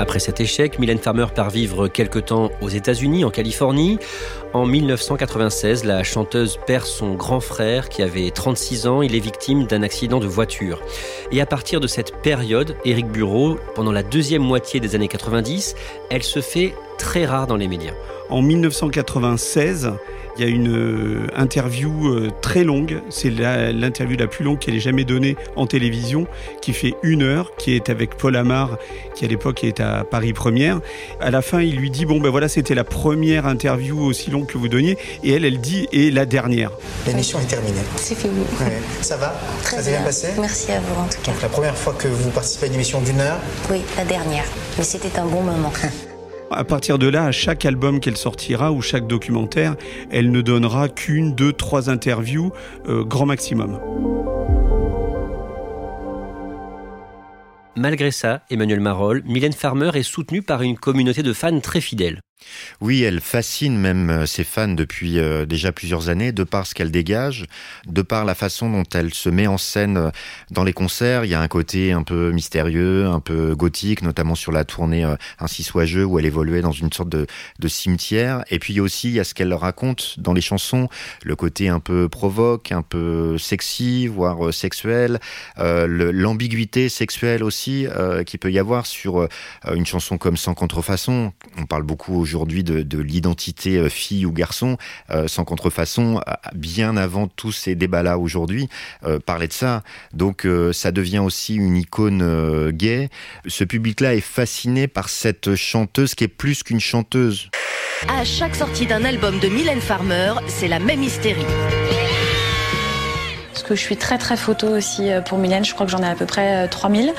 Après 0.00 0.20
cet 0.20 0.40
échec, 0.40 0.78
Mylène 0.78 0.98
Farmer 0.98 1.26
part 1.34 1.50
vivre 1.50 1.88
quelque 1.88 2.20
temps 2.20 2.50
aux 2.60 2.68
États-Unis, 2.68 3.24
en 3.24 3.30
Californie. 3.30 3.98
En 4.52 4.64
1996, 4.64 5.84
la 5.84 6.04
chanteuse 6.04 6.56
perd 6.66 6.84
son 6.86 7.14
grand 7.14 7.40
frère 7.40 7.88
qui 7.88 8.02
avait 8.02 8.30
36 8.30 8.86
ans. 8.86 9.02
Il 9.02 9.16
est 9.16 9.20
victime 9.20 9.66
d'un 9.66 9.82
accident 9.82 10.20
de 10.20 10.28
voiture. 10.28 10.80
Et 11.32 11.40
à 11.40 11.46
partir 11.46 11.80
de 11.80 11.88
cette 11.88 12.22
période, 12.22 12.76
Éric 12.84 13.08
Bureau, 13.08 13.58
pendant 13.74 13.90
la 13.90 14.04
deuxième 14.04 14.42
moitié 14.42 14.78
des 14.78 14.94
années 14.94 15.08
90, 15.08 15.74
elle 16.10 16.22
se 16.22 16.40
fait 16.40 16.74
très 16.96 17.26
rare 17.26 17.48
dans 17.48 17.56
les 17.56 17.66
médias. 17.66 17.94
En 18.30 18.40
1996, 18.40 19.92
il 20.38 20.44
y 20.44 20.48
a 20.48 20.50
une 20.50 20.68
euh, 20.74 21.26
interview 21.36 22.08
euh, 22.08 22.30
très 22.42 22.62
longue, 22.64 23.00
c'est 23.10 23.30
la- 23.30 23.72
l'interview 23.72 24.16
la, 24.16 24.26
plus 24.28 24.44
longue 24.44 24.58
qu'elle 24.58 24.74
ait 24.76 24.80
jamais 24.80 25.04
donnée 25.04 25.36
en 25.56 25.66
télévision, 25.66 26.26
qui 26.62 26.72
fait 26.72 26.94
une 27.02 27.22
heure, 27.22 27.52
qui 27.58 27.74
est 27.74 27.90
avec 27.90 28.16
Paul 28.16 28.36
Amar, 28.36 28.78
qui 29.14 29.24
à 29.24 29.28
l'époque 29.28 29.64
est 29.64 29.80
à 29.80 30.04
Paris 30.08 30.32
Première. 30.32 30.80
À 31.20 31.30
la 31.30 31.42
fin, 31.42 31.60
il 31.60 31.76
lui 31.76 31.90
dit 31.90 32.06
bon 32.06 32.20
ben 32.20 32.30
voilà, 32.30 32.48
c'était 32.48 32.74
la 32.74 32.84
première 32.84 33.46
interview 33.46 34.00
aussi 34.00 34.30
longue 34.30 34.46
que 34.46 34.58
vous 34.58 34.68
donniez, 34.68 34.96
et 35.24 35.32
elle, 35.32 35.44
elle 35.44 35.58
dit 35.60 35.88
et 35.92 36.10
la 36.10 36.24
dernière. 36.26 36.70
L'émission 37.06 37.38
est 37.40 37.46
terminée. 37.48 37.80
C'est 37.96 38.14
fini. 38.16 38.40
Ouais. 38.60 38.78
Ça 39.02 39.16
va 39.16 39.34
Très 39.62 39.76
Ça 39.78 39.82
s'est 39.82 39.90
bien 39.90 40.02
passé 40.02 40.28
Merci 40.38 40.72
à 40.72 40.80
vous 40.80 41.00
en 41.00 41.06
tout 41.08 41.18
cas. 41.22 41.32
Donc 41.32 41.42
la 41.42 41.48
première 41.48 41.76
fois 41.76 41.94
que 41.98 42.08
vous 42.08 42.30
participez 42.30 42.66
à 42.66 42.68
une 42.68 42.74
émission 42.74 43.00
d'une 43.00 43.20
heure, 43.20 43.38
Oui, 43.70 43.82
la 43.96 44.04
dernière. 44.04 44.44
Mais 44.76 44.84
c'était 44.84 45.18
un 45.18 45.26
bon 45.26 45.42
moment. 45.42 45.72
À 46.50 46.64
partir 46.64 46.98
de 46.98 47.06
là, 47.06 47.26
à 47.26 47.32
chaque 47.32 47.64
album 47.64 48.00
qu'elle 48.00 48.16
sortira 48.16 48.72
ou 48.72 48.80
chaque 48.80 49.06
documentaire, 49.06 49.76
elle 50.10 50.30
ne 50.30 50.40
donnera 50.40 50.88
qu'une, 50.88 51.34
deux, 51.34 51.52
trois 51.52 51.90
interviews, 51.90 52.52
euh, 52.88 53.04
grand 53.04 53.26
maximum. 53.26 53.78
Malgré 57.76 58.10
ça, 58.10 58.42
Emmanuel 58.50 58.80
Marolles, 58.80 59.22
Mylène 59.24 59.52
Farmer 59.52 59.90
est 59.94 60.02
soutenue 60.02 60.42
par 60.42 60.62
une 60.62 60.76
communauté 60.76 61.22
de 61.22 61.32
fans 61.32 61.60
très 61.60 61.80
fidèles. 61.80 62.20
Oui, 62.80 63.02
elle 63.02 63.20
fascine 63.20 63.76
même 63.76 64.10
euh, 64.10 64.26
ses 64.26 64.44
fans 64.44 64.68
depuis 64.68 65.18
euh, 65.18 65.46
déjà 65.46 65.72
plusieurs 65.72 66.08
années, 66.08 66.30
de 66.30 66.44
par 66.44 66.66
ce 66.66 66.74
qu'elle 66.74 66.90
dégage, 66.90 67.46
de 67.86 68.02
par 68.02 68.24
la 68.24 68.34
façon 68.34 68.70
dont 68.70 68.84
elle 68.94 69.12
se 69.12 69.28
met 69.28 69.46
en 69.46 69.58
scène 69.58 69.96
euh, 69.96 70.10
dans 70.50 70.64
les 70.64 70.72
concerts. 70.72 71.24
Il 71.24 71.30
y 71.30 71.34
a 71.34 71.40
un 71.40 71.48
côté 71.48 71.92
un 71.92 72.02
peu 72.02 72.30
mystérieux, 72.30 73.06
un 73.06 73.20
peu 73.20 73.56
gothique, 73.56 74.02
notamment 74.02 74.34
sur 74.34 74.52
la 74.52 74.64
tournée 74.64 75.04
Ainsi 75.38 75.62
soit 75.62 75.84
jeu, 75.84 76.04
où 76.04 76.18
elle 76.18 76.24
évoluait 76.24 76.60
dans 76.60 76.72
une 76.72 76.92
sorte 76.92 77.08
de, 77.08 77.26
cimetière. 77.68 78.44
Et 78.50 78.58
puis 78.58 78.80
aussi, 78.80 79.08
il 79.08 79.14
y 79.14 79.20
a 79.20 79.24
ce 79.24 79.34
qu'elle 79.34 79.52
raconte 79.52 80.18
dans 80.18 80.32
les 80.32 80.40
chansons, 80.40 80.88
le 81.22 81.36
côté 81.36 81.68
un 81.68 81.80
peu 81.80 82.08
provoque, 82.08 82.72
un 82.72 82.82
peu 82.82 83.36
sexy, 83.38 84.06
voire 84.06 84.52
sexuel, 84.54 85.18
l'ambiguïté 85.56 86.88
sexuelle 86.88 87.42
aussi 87.42 87.86
euh, 87.86 88.22
qu'il 88.24 88.38
peut 88.38 88.50
y 88.50 88.58
avoir 88.58 88.86
sur 88.86 89.28
une 89.74 89.86
chanson 89.86 90.18
comme 90.18 90.36
Sans 90.36 90.54
contrefaçon. 90.54 91.32
On 91.58 91.66
parle 91.66 91.82
beaucoup 91.82 92.24
aujourd'hui 92.28 92.62
de, 92.62 92.82
de 92.82 92.98
l'identité 92.98 93.78
euh, 93.78 93.88
fille 93.88 94.26
ou 94.26 94.32
garçon. 94.32 94.76
Euh, 95.10 95.28
sans 95.28 95.44
contrefaçon, 95.44 96.20
euh, 96.28 96.32
bien 96.54 96.96
avant 96.96 97.26
tous 97.26 97.52
ces 97.52 97.74
débats-là 97.74 98.18
aujourd'hui, 98.18 98.68
parlait 99.26 99.48
de 99.48 99.52
ça. 99.52 99.82
Donc 100.12 100.46
ça 100.72 100.92
devient 100.92 101.18
aussi 101.18 101.54
une 101.54 101.76
icône 101.76 102.70
gay. 102.70 103.08
Ce 103.46 103.64
public-là 103.64 104.14
est 104.14 104.20
fasciné 104.20 104.88
par 104.88 105.08
cette 105.08 105.54
chanteuse 105.54 106.14
qui 106.14 106.24
est 106.24 106.28
plus 106.28 106.62
qu'une 106.62 106.80
chanteuse. 106.80 107.50
À 108.08 108.24
chaque 108.24 108.54
sortie 108.54 108.86
d'un 108.86 109.04
album 109.04 109.38
de 109.38 109.48
Mylène 109.48 109.80
Farmer, 109.80 110.34
c'est 110.46 110.68
la 110.68 110.78
même 110.78 111.02
hystérie. 111.02 111.46
Parce 113.58 113.70
que 113.70 113.74
je 113.74 113.80
suis 113.80 113.96
très 113.96 114.18
très 114.18 114.36
photo 114.36 114.68
aussi 114.68 115.10
euh, 115.10 115.20
pour 115.20 115.36
Mylène, 115.36 115.64
je 115.64 115.74
crois 115.74 115.84
que 115.84 115.90
j'en 115.90 116.00
ai 116.00 116.06
à 116.06 116.14
peu 116.14 116.26
près 116.26 116.66
euh, 116.66 116.68
3000. 116.68 117.12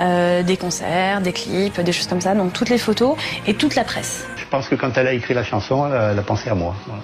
Euh, 0.00 0.42
des 0.42 0.56
concerts, 0.56 1.20
des 1.20 1.32
clips, 1.32 1.80
des 1.80 1.92
choses 1.92 2.08
comme 2.08 2.20
ça, 2.20 2.34
donc 2.34 2.52
toutes 2.52 2.68
les 2.68 2.78
photos 2.78 3.16
et 3.46 3.54
toute 3.54 3.76
la 3.76 3.84
presse. 3.84 4.26
Je 4.36 4.44
pense 4.50 4.68
que 4.68 4.74
quand 4.74 4.98
elle 4.98 5.06
a 5.06 5.12
écrit 5.12 5.34
la 5.34 5.44
chanson, 5.44 5.86
elle 5.86 5.92
a, 5.92 6.10
elle 6.10 6.18
a 6.18 6.22
pensé 6.22 6.50
à 6.50 6.56
moi. 6.56 6.74
Voilà. 6.88 7.00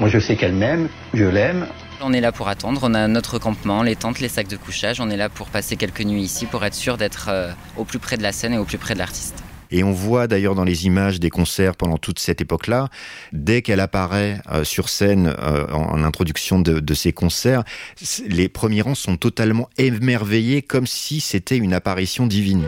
Moi, 0.00 0.08
je 0.08 0.18
sais 0.18 0.34
qu'elle 0.34 0.54
m'aime, 0.54 0.88
je 1.14 1.24
l'aime. 1.24 1.68
On 2.00 2.12
est 2.12 2.20
là 2.20 2.32
pour 2.32 2.48
attendre, 2.48 2.80
on 2.82 2.94
a 2.94 3.06
notre 3.06 3.38
campement, 3.38 3.84
les 3.84 3.94
tentes, 3.94 4.18
les 4.18 4.28
sacs 4.28 4.48
de 4.48 4.56
couchage, 4.56 5.00
on 5.00 5.08
est 5.08 5.16
là 5.16 5.28
pour 5.28 5.48
passer 5.48 5.76
quelques 5.76 6.02
nuits 6.02 6.22
ici 6.22 6.46
pour 6.46 6.64
être 6.64 6.74
sûr 6.74 6.96
d'être 6.96 7.28
euh, 7.28 7.52
au 7.76 7.84
plus 7.84 8.00
près 8.00 8.16
de 8.16 8.24
la 8.24 8.32
scène 8.32 8.54
et 8.54 8.58
au 8.58 8.64
plus 8.64 8.78
près 8.78 8.94
de 8.94 8.98
l'artiste. 8.98 9.41
Et 9.72 9.82
on 9.82 9.90
voit 9.90 10.26
d'ailleurs 10.26 10.54
dans 10.54 10.64
les 10.64 10.86
images 10.86 11.18
des 11.18 11.30
concerts 11.30 11.74
pendant 11.76 11.96
toute 11.96 12.18
cette 12.18 12.42
époque-là, 12.42 12.88
dès 13.32 13.62
qu'elle 13.62 13.80
apparaît 13.80 14.40
euh, 14.52 14.64
sur 14.64 14.90
scène 14.90 15.34
euh, 15.38 15.66
en, 15.72 16.04
introduction 16.04 16.60
de, 16.60 16.78
de 16.78 16.94
ces 16.94 17.12
concerts, 17.12 17.64
les 18.28 18.48
premiers 18.50 18.82
rangs 18.82 18.94
sont 18.94 19.16
totalement 19.16 19.70
émerveillés 19.78 20.60
comme 20.60 20.86
si 20.86 21.20
c'était 21.20 21.56
une 21.56 21.72
apparition 21.72 22.26
divine. 22.26 22.64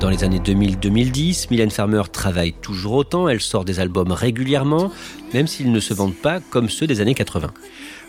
Dans 0.00 0.10
les 0.10 0.24
années 0.24 0.40
2000-2010, 0.40 1.46
Mylène 1.50 1.70
Farmer 1.70 2.02
travaille 2.12 2.52
toujours 2.52 2.94
autant, 2.94 3.28
elle 3.28 3.40
sort 3.40 3.64
des 3.64 3.78
albums 3.78 4.10
régulièrement, 4.10 4.90
même 5.32 5.46
s'ils 5.46 5.70
ne 5.70 5.80
se 5.80 5.94
vendent 5.94 6.16
pas 6.16 6.40
comme 6.40 6.68
ceux 6.68 6.86
des 6.86 7.00
années 7.00 7.14
80. 7.14 7.54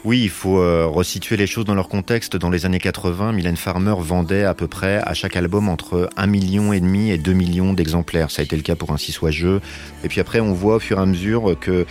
Oui, 0.04 0.22
il 0.22 0.30
faut 0.30 0.60
euh, 0.60 0.86
resituer 0.86 1.36
les 1.36 1.48
choses 1.48 1.66
dans 1.66 1.74
leur 1.74 1.90
contexte. 1.90 2.36
Dans 2.36 2.52
les 2.52 2.66
années 2.66 2.80
80, 2.80 3.32
Mylène 3.32 3.58
Farmer 3.58 3.96
vendait 3.98 4.44
à 4.44 4.54
peu 4.54 4.68
près 4.68 4.98
à 5.04 5.14
chaque 5.14 5.36
album 5.36 5.68
entre 5.68 6.10
1 6.16 6.28
million 6.28 6.74
et 6.74 6.80
demi 6.80 7.10
et 7.10 7.18
2 7.18 7.34
millions 7.34 7.74
d'exemplaires. 7.74 8.30
Ça 8.30 8.42
a 8.42 8.46
été 8.46 8.56
le 8.56 8.62
cas 8.62 8.76
pour 8.76 8.92
Ainsi 8.92 9.12
soit 9.12 9.32
jeu. 9.32 9.62
Et 10.04 10.08
puis 10.08 10.22
après, 10.22 10.40
on 10.40 10.54
voit 10.54 10.76
au 10.76 10.80
fur 10.80 11.00
et 11.00 11.02
à 11.02 11.06
mesure 11.06 11.56
que 11.60 11.86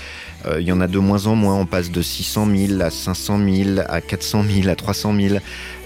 euh, 0.46 0.60
il 0.60 0.66
y 0.66 0.72
en 0.72 0.80
a 0.80 0.86
de 0.86 0.98
moins 0.98 1.26
en 1.26 1.34
moins. 1.34 1.56
On 1.56 1.66
passe 1.66 1.90
de 1.90 2.02
600 2.02 2.48
000 2.68 2.80
à 2.82 2.90
500 2.90 3.38
000 3.38 3.80
à 3.88 4.00
400 4.00 4.44
000 4.48 4.68
à 4.68 4.76
300 4.76 5.14
000. 5.18 5.36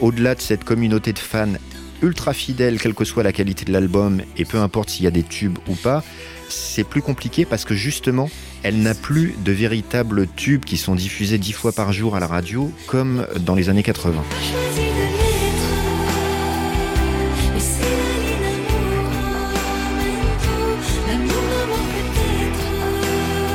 Au-delà 0.01 0.35
de 0.35 0.41
cette 0.41 0.65
communauté 0.65 1.13
de 1.13 1.19
fans 1.19 1.55
ultra 2.03 2.33
fidèle, 2.33 2.81
quelle 2.81 2.95
que 2.95 3.05
soit 3.05 3.23
la 3.23 3.33
qualité 3.33 3.65
de 3.65 3.73
l'album, 3.73 4.23
et 4.37 4.45
peu 4.45 4.59
importe 4.59 4.91
s'il 4.91 5.05
y 5.05 5.09
a 5.09 5.11
des 5.11 5.23
tubes 5.23 5.59
ou 5.69 5.75
pas, 5.75 6.03
c'est 6.49 6.85
plus 6.85 7.03
compliqué 7.03 7.45
parce 7.45 7.65
que 7.65 7.75
justement, 7.75 8.31
elle 8.63 8.81
n'a 8.81 8.95
plus 8.95 9.35
de 9.45 9.53
véritables 9.53 10.27
tubes 10.37 10.65
qui 10.65 10.77
sont 10.77 10.95
diffusés 10.95 11.39
dix 11.39 11.53
fois 11.53 11.73
par 11.73 11.93
jour 11.93 12.17
à 12.17 12.21
la 12.21 12.27
radio 12.27 12.73
comme 12.87 13.27
dans 13.41 13.55
les 13.55 13.69
années 13.69 13.83
80. 13.83 14.23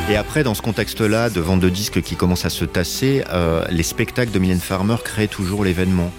Et 0.10 0.15
après, 0.15 0.43
dans 0.43 0.53
ce 0.53 0.62
contexte-là, 0.62 1.32
de 1.32 1.39
vente 1.41 1.60
de 1.60 1.69
disques 1.69 2.01
qui 2.01 2.15
commence 2.15 2.45
à 2.45 2.51
se 2.51 2.65
tasser, 2.65 3.23
euh, 3.32 3.65
les 3.71 3.82
spectacles 3.82 4.32
de 4.32 4.38
Mylène 4.38 4.60
Farmer 4.60 4.97
créent 5.03 5.27
toujours 5.27 5.63
l'événement. 5.63 6.12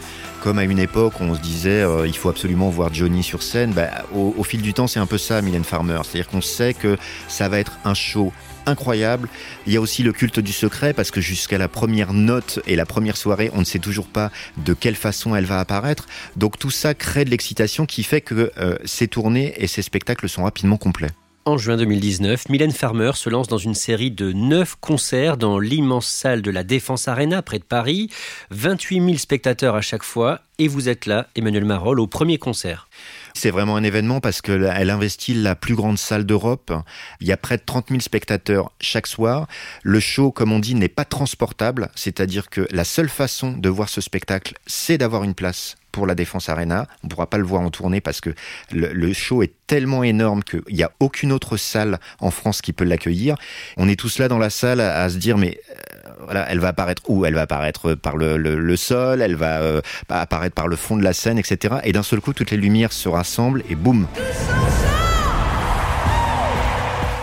Comme 0.44 0.58
à 0.58 0.64
une 0.64 0.78
époque, 0.78 1.14
on 1.20 1.34
se 1.34 1.40
disait 1.40 1.80
euh, 1.80 2.06
il 2.06 2.14
faut 2.14 2.28
absolument 2.28 2.68
voir 2.68 2.92
Johnny 2.92 3.22
sur 3.22 3.42
scène. 3.42 3.72
Bah, 3.72 4.04
au, 4.12 4.44
fil 4.44 4.60
du 4.60 4.74
temps, 4.74 4.86
c'est 4.86 5.00
un 5.00 5.06
peu 5.06 5.16
ça, 5.16 5.40
Mylène 5.40 5.64
Farmer. 5.64 5.98
C'est-à-dire 6.04 6.28
qu'on 6.28 6.42
sait 6.42 6.74
que 6.74 6.98
ça 7.28 7.48
va 7.48 7.58
être 7.58 7.78
un 7.86 7.94
show 7.94 8.30
incroyable. 8.66 9.30
Il 9.66 9.72
y 9.72 9.78
a 9.78 9.80
aussi 9.80 10.02
le 10.02 10.12
culte 10.12 10.40
du 10.40 10.52
secret 10.52 10.92
parce 10.92 11.10
que 11.10 11.22
jusqu'à 11.22 11.56
la 11.56 11.68
première 11.68 12.12
note 12.12 12.60
et 12.66 12.76
la 12.76 12.84
première 12.84 13.16
soirée, 13.16 13.50
on 13.54 13.60
ne 13.60 13.64
sait 13.64 13.78
toujours 13.78 14.06
pas 14.06 14.30
de 14.58 14.74
quelle 14.74 14.96
façon 14.96 15.34
elle 15.34 15.46
va 15.46 15.60
apparaître. 15.60 16.04
Donc 16.36 16.58
tout 16.58 16.70
ça 16.70 16.92
crée 16.92 17.24
de 17.24 17.30
l'excitation 17.30 17.86
qui 17.86 18.02
fait 18.02 18.20
que 18.20 18.52
euh, 18.58 18.76
ces 18.84 19.08
tournées 19.08 19.54
et 19.56 19.66
ces 19.66 19.80
spectacles 19.80 20.28
sont 20.28 20.44
rapidement 20.44 20.76
complets. 20.76 21.12
En 21.46 21.58
juin 21.58 21.76
2019, 21.76 22.48
Mylène 22.48 22.72
Farmer 22.72 23.10
se 23.16 23.28
lance 23.28 23.48
dans 23.48 23.58
une 23.58 23.74
série 23.74 24.10
de 24.10 24.32
9 24.32 24.76
concerts 24.80 25.36
dans 25.36 25.58
l'immense 25.58 26.06
salle 26.06 26.40
de 26.40 26.50
la 26.50 26.64
Défense 26.64 27.06
Arena 27.06 27.42
près 27.42 27.58
de 27.58 27.64
Paris. 27.64 28.08
28 28.48 29.04
000 29.04 29.16
spectateurs 29.18 29.74
à 29.74 29.82
chaque 29.82 30.04
fois. 30.04 30.40
Et 30.58 30.68
vous 30.68 30.88
êtes 30.88 31.04
là, 31.04 31.26
Emmanuel 31.36 31.66
Marolles, 31.66 32.00
au 32.00 32.06
premier 32.06 32.38
concert. 32.38 32.88
C'est 33.34 33.50
vraiment 33.50 33.76
un 33.76 33.84
événement 33.84 34.20
parce 34.20 34.40
qu'elle 34.40 34.88
investit 34.88 35.34
la 35.34 35.54
plus 35.54 35.74
grande 35.74 35.98
salle 35.98 36.24
d'Europe. 36.24 36.72
Il 37.20 37.26
y 37.26 37.32
a 37.32 37.36
près 37.36 37.58
de 37.58 37.62
30 37.66 37.88
000 37.90 38.00
spectateurs 38.00 38.72
chaque 38.80 39.06
soir. 39.06 39.46
Le 39.82 40.00
show, 40.00 40.30
comme 40.30 40.50
on 40.50 40.60
dit, 40.60 40.74
n'est 40.74 40.88
pas 40.88 41.04
transportable, 41.04 41.90
c'est-à-dire 41.94 42.48
que 42.48 42.66
la 42.70 42.84
seule 42.84 43.10
façon 43.10 43.52
de 43.52 43.68
voir 43.68 43.90
ce 43.90 44.00
spectacle, 44.00 44.54
c'est 44.66 44.96
d'avoir 44.96 45.24
une 45.24 45.34
place 45.34 45.76
pour 45.94 46.08
la 46.08 46.16
Défense 46.16 46.48
Arena. 46.48 46.88
On 47.04 47.06
ne 47.06 47.08
pourra 47.08 47.28
pas 47.28 47.38
le 47.38 47.44
voir 47.44 47.62
en 47.62 47.70
tournée 47.70 48.00
parce 48.00 48.20
que 48.20 48.30
le, 48.72 49.12
show 49.12 49.44
est 49.44 49.52
tellement 49.68 50.02
énorme 50.02 50.42
qu'il 50.42 50.60
n'y 50.72 50.82
a 50.82 50.90
aucune 50.98 51.30
autre 51.30 51.56
salle 51.56 52.00
en 52.18 52.32
France 52.32 52.62
qui 52.62 52.72
peut 52.72 52.84
l'accueillir. 52.84 53.36
On 53.76 53.88
est 53.88 53.94
tous 53.94 54.18
là 54.18 54.26
dans 54.26 54.40
la 54.40 54.50
salle 54.50 54.80
à, 54.80 55.08
se 55.08 55.18
dire 55.18 55.38
mais 55.38 55.60
euh, 55.70 56.10
voilà, 56.24 56.50
elle 56.50 56.58
va 56.58 56.68
apparaître 56.68 57.02
où? 57.06 57.24
Elle 57.24 57.34
va 57.34 57.42
apparaître 57.42 57.94
par 57.94 58.16
le, 58.16 58.76
sol, 58.76 59.22
elle 59.22 59.36
va 59.36 59.60
euh, 59.60 59.80
apparaître 60.08 60.56
par 60.56 60.66
le 60.66 60.74
fond 60.74 60.96
de 60.96 61.04
la 61.04 61.12
scène, 61.12 61.38
etc. 61.38 61.76
Et 61.84 61.92
d'un 61.92 62.02
seul 62.02 62.20
coup, 62.20 62.32
toutes 62.32 62.50
les 62.50 62.56
lumières 62.56 62.92
se 62.92 63.08
rassemblent 63.08 63.62
et 63.70 63.76
boum 63.76 64.08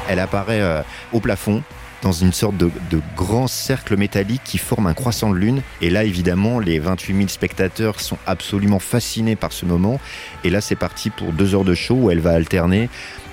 Elle 0.07 0.19
apparaît 0.19 0.62
euh, 0.62 0.81
au 1.12 1.19
plafond 1.19 1.62
dans 2.01 2.11
une 2.11 2.33
sorte 2.33 2.57
de, 2.57 2.71
grand 3.15 3.47
cercle 3.47 3.95
métallique 3.97 4.41
qui 4.43 4.57
forme 4.57 4.87
un 4.87 4.93
croissant 4.93 5.29
de 5.29 5.35
lune. 5.35 5.61
Et 5.81 5.89
là, 5.89 6.03
évidemment, 6.03 6.59
les 6.59 6.79
28 6.79 7.15
000 7.15 7.27
spectateurs 7.27 7.99
sont 7.99 8.17
absolument 8.25 8.79
fascinés 8.79 9.35
par 9.35 9.51
ce 9.51 9.65
moment. 9.65 9.99
Et 10.43 10.49
là, 10.49 10.61
c'est 10.61 10.75
parti 10.75 11.09
pour 11.09 11.31
deux 11.33 11.55
heures 11.55 11.63
de 11.63 11.75
show 11.75 11.95
où 11.95 12.11
elle 12.11 12.19
va 12.19 12.31
alterner 12.31 12.89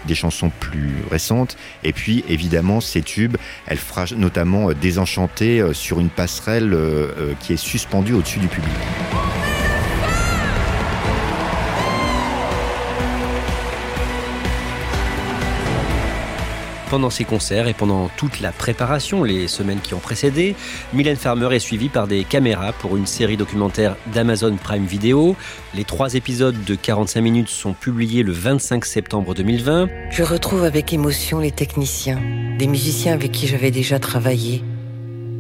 des 0.07 0.15
chansons 0.15 0.51
plus 0.61 0.95
récentes. 1.11 1.57
Et 1.83 1.93
puis, 1.93 2.25
évidemment, 2.29 2.81
ces 2.81 3.03
tubes, 3.03 3.37
elle 3.67 3.79
fera 3.79 4.05
notamment 4.17 4.73
Désenchanté 4.73 5.65
sur 5.73 6.01
une 6.01 6.11
passerelle 6.11 6.73
euh, 6.73 7.33
qui 7.41 7.53
est 7.55 7.57
suspendue 7.57 8.15
au-dessus 8.15 8.39
du 8.39 8.49
public. 8.49 8.73
Pendant 16.91 17.11
ces 17.11 17.25
concerts 17.25 17.69
et 17.69 17.75
pendant 17.75 18.09
toute 18.17 18.41
la 18.41 18.51
préparation, 18.51 19.23
les 19.23 19.47
semaines 19.47 19.81
qui 19.81 19.93
ont 19.93 19.99
précédé, 19.99 20.57
Mylène 20.95 21.17
Farmer 21.17 21.55
est 21.55 21.59
suivie 21.59 21.91
par 21.91 22.07
des 22.07 22.25
caméras 22.25 22.73
pour 22.73 22.97
une 22.97 23.07
série 23.07 23.37
documentaire 23.37 23.95
d'Amazon 24.15 24.57
Prime 24.57 24.87
Video. 24.87 25.37
Les 25.75 25.85
trois 25.85 26.15
épisodes 26.15 26.65
de 26.65 26.75
45 26.75 27.21
minutes 27.21 27.49
sont 27.51 27.75
publiés 27.75 28.23
le 28.23 28.33
25 28.33 28.87
septembre 28.87 29.35
2020. 29.35 29.89
Je 30.11 30.23
retrouve 30.23 30.65
avec 30.65 30.95
émotion 30.95 31.41
les 31.41 31.53
techniciens, 31.53 32.21
des 32.59 32.67
musiciens 32.67 33.13
avec 33.13 33.33
qui 33.33 33.47
j'avais 33.47 33.71
déjà 33.71 33.99
travaillé, 33.99 34.65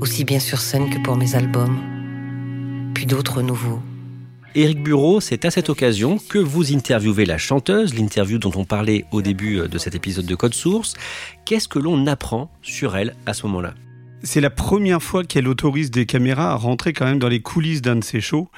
aussi 0.02 0.24
bien 0.24 0.40
sur 0.40 0.60
scène 0.60 0.90
que 0.90 1.02
pour 1.02 1.16
mes 1.16 1.34
albums, 1.34 1.78
puis 2.94 3.06
d'autres 3.06 3.40
nouveaux. 3.40 3.80
Éric 4.54 4.82
Bureau, 4.82 5.20
c'est 5.20 5.44
à 5.44 5.50
cette 5.50 5.68
occasion 5.68 6.18
que 6.18 6.38
vous 6.38 6.74
interviewez 6.74 7.26
la 7.26 7.38
chanteuse, 7.38 7.94
l'interview 7.94 8.38
dont 8.38 8.52
on 8.56 8.64
parlait 8.64 9.04
au 9.12 9.20
début 9.20 9.68
de 9.68 9.78
cet 9.78 9.94
épisode 9.94 10.24
de 10.26 10.34
Code 10.34 10.54
Source. 10.54 10.94
Qu'est-ce 11.44 11.68
que 11.68 11.78
l'on 11.78 12.06
apprend 12.06 12.50
sur 12.62 12.96
elle 12.96 13.14
à 13.26 13.34
ce 13.34 13.46
moment-là? 13.46 13.74
C'est 14.22 14.40
la 14.40 14.50
première 14.50 15.00
fois 15.00 15.22
qu'elle 15.22 15.46
autorise 15.46 15.92
des 15.92 16.04
caméras 16.04 16.50
à 16.50 16.54
rentrer 16.56 16.92
quand 16.92 17.04
même 17.04 17.20
dans 17.20 17.28
les 17.28 17.40
coulisses 17.40 17.82
d'un 17.82 17.96
de 17.96 18.02
ses 18.02 18.20
shows. 18.20 18.48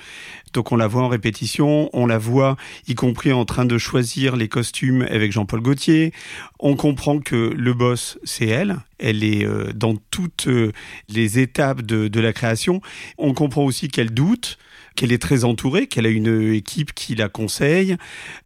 Donc 0.55 0.72
on 0.72 0.76
la 0.76 0.87
voit 0.87 1.03
en 1.03 1.09
répétition, 1.09 1.90
on 1.92 2.07
la 2.07 2.16
voit 2.16 2.57
y 2.88 2.94
compris 2.94 3.33
en 3.33 3.44
train 3.44 3.66
de 3.66 3.76
choisir 3.76 4.37
les 4.37 4.48
costumes 4.48 5.03
avec 5.03 5.33
Jean-Paul 5.33 5.61
Gaultier. 5.61 6.14
On 6.61 6.76
comprend 6.76 7.18
que 7.18 7.53
le 7.55 7.74
boss, 7.74 8.18
c'est 8.24 8.46
elle. 8.46 8.79
Elle 8.98 9.22
est 9.22 9.44
euh, 9.44 9.72
dans 9.74 9.96
toutes 10.11 10.46
euh, 10.46 10.72
les 11.11 11.38
étapes 11.38 11.83
de, 11.83 12.09
de 12.09 12.20
la 12.20 12.33
création. 12.33 12.81
On 13.18 13.35
comprend 13.35 13.64
aussi 13.64 13.88
qu'elle 13.88 14.14
doute 14.14 14.57
qu'elle 14.96 15.12
est 15.12 15.22
très 15.22 15.44
entourée, 15.44 15.87
qu'elle 15.87 16.07
a 16.07 16.11
une 16.11 16.53
équipe 16.53 16.92
qui 16.94 17.14
la 17.14 17.29
conseille. 17.29 17.96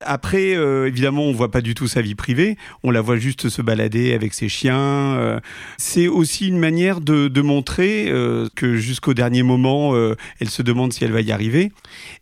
Après, 0.01 0.55
euh, 0.57 0.87
évidemment, 0.87 1.25
on 1.25 1.33
voit 1.33 1.51
pas 1.51 1.61
du 1.61 1.75
tout 1.75 1.89
sa 1.89 2.03
vie 2.03 2.15
privée. 2.15 2.57
On 2.83 2.91
la 2.91 3.01
voit 3.01 3.17
juste 3.17 3.49
se 3.49 3.63
balader 3.63 4.13
avec 4.13 4.35
ses 4.35 4.49
chiens. 4.49 5.17
Euh, 5.17 5.41
c'est 5.79 6.09
aussi 6.09 6.49
une 6.49 6.59
manière 6.59 7.01
de, 7.01 7.29
de 7.29 7.41
montrer 7.41 8.09
euh, 8.09 8.49
que 8.55 8.77
jusqu'au 8.77 9.15
dernier 9.15 9.43
moment, 9.43 9.95
euh, 9.95 10.17
elle 10.41 10.51
se 10.51 10.63
demande 10.63 10.93
si 10.93 11.05
elle 11.05 11.13
va 11.13 11.21
y 11.21 11.33
arriver. 11.33 11.73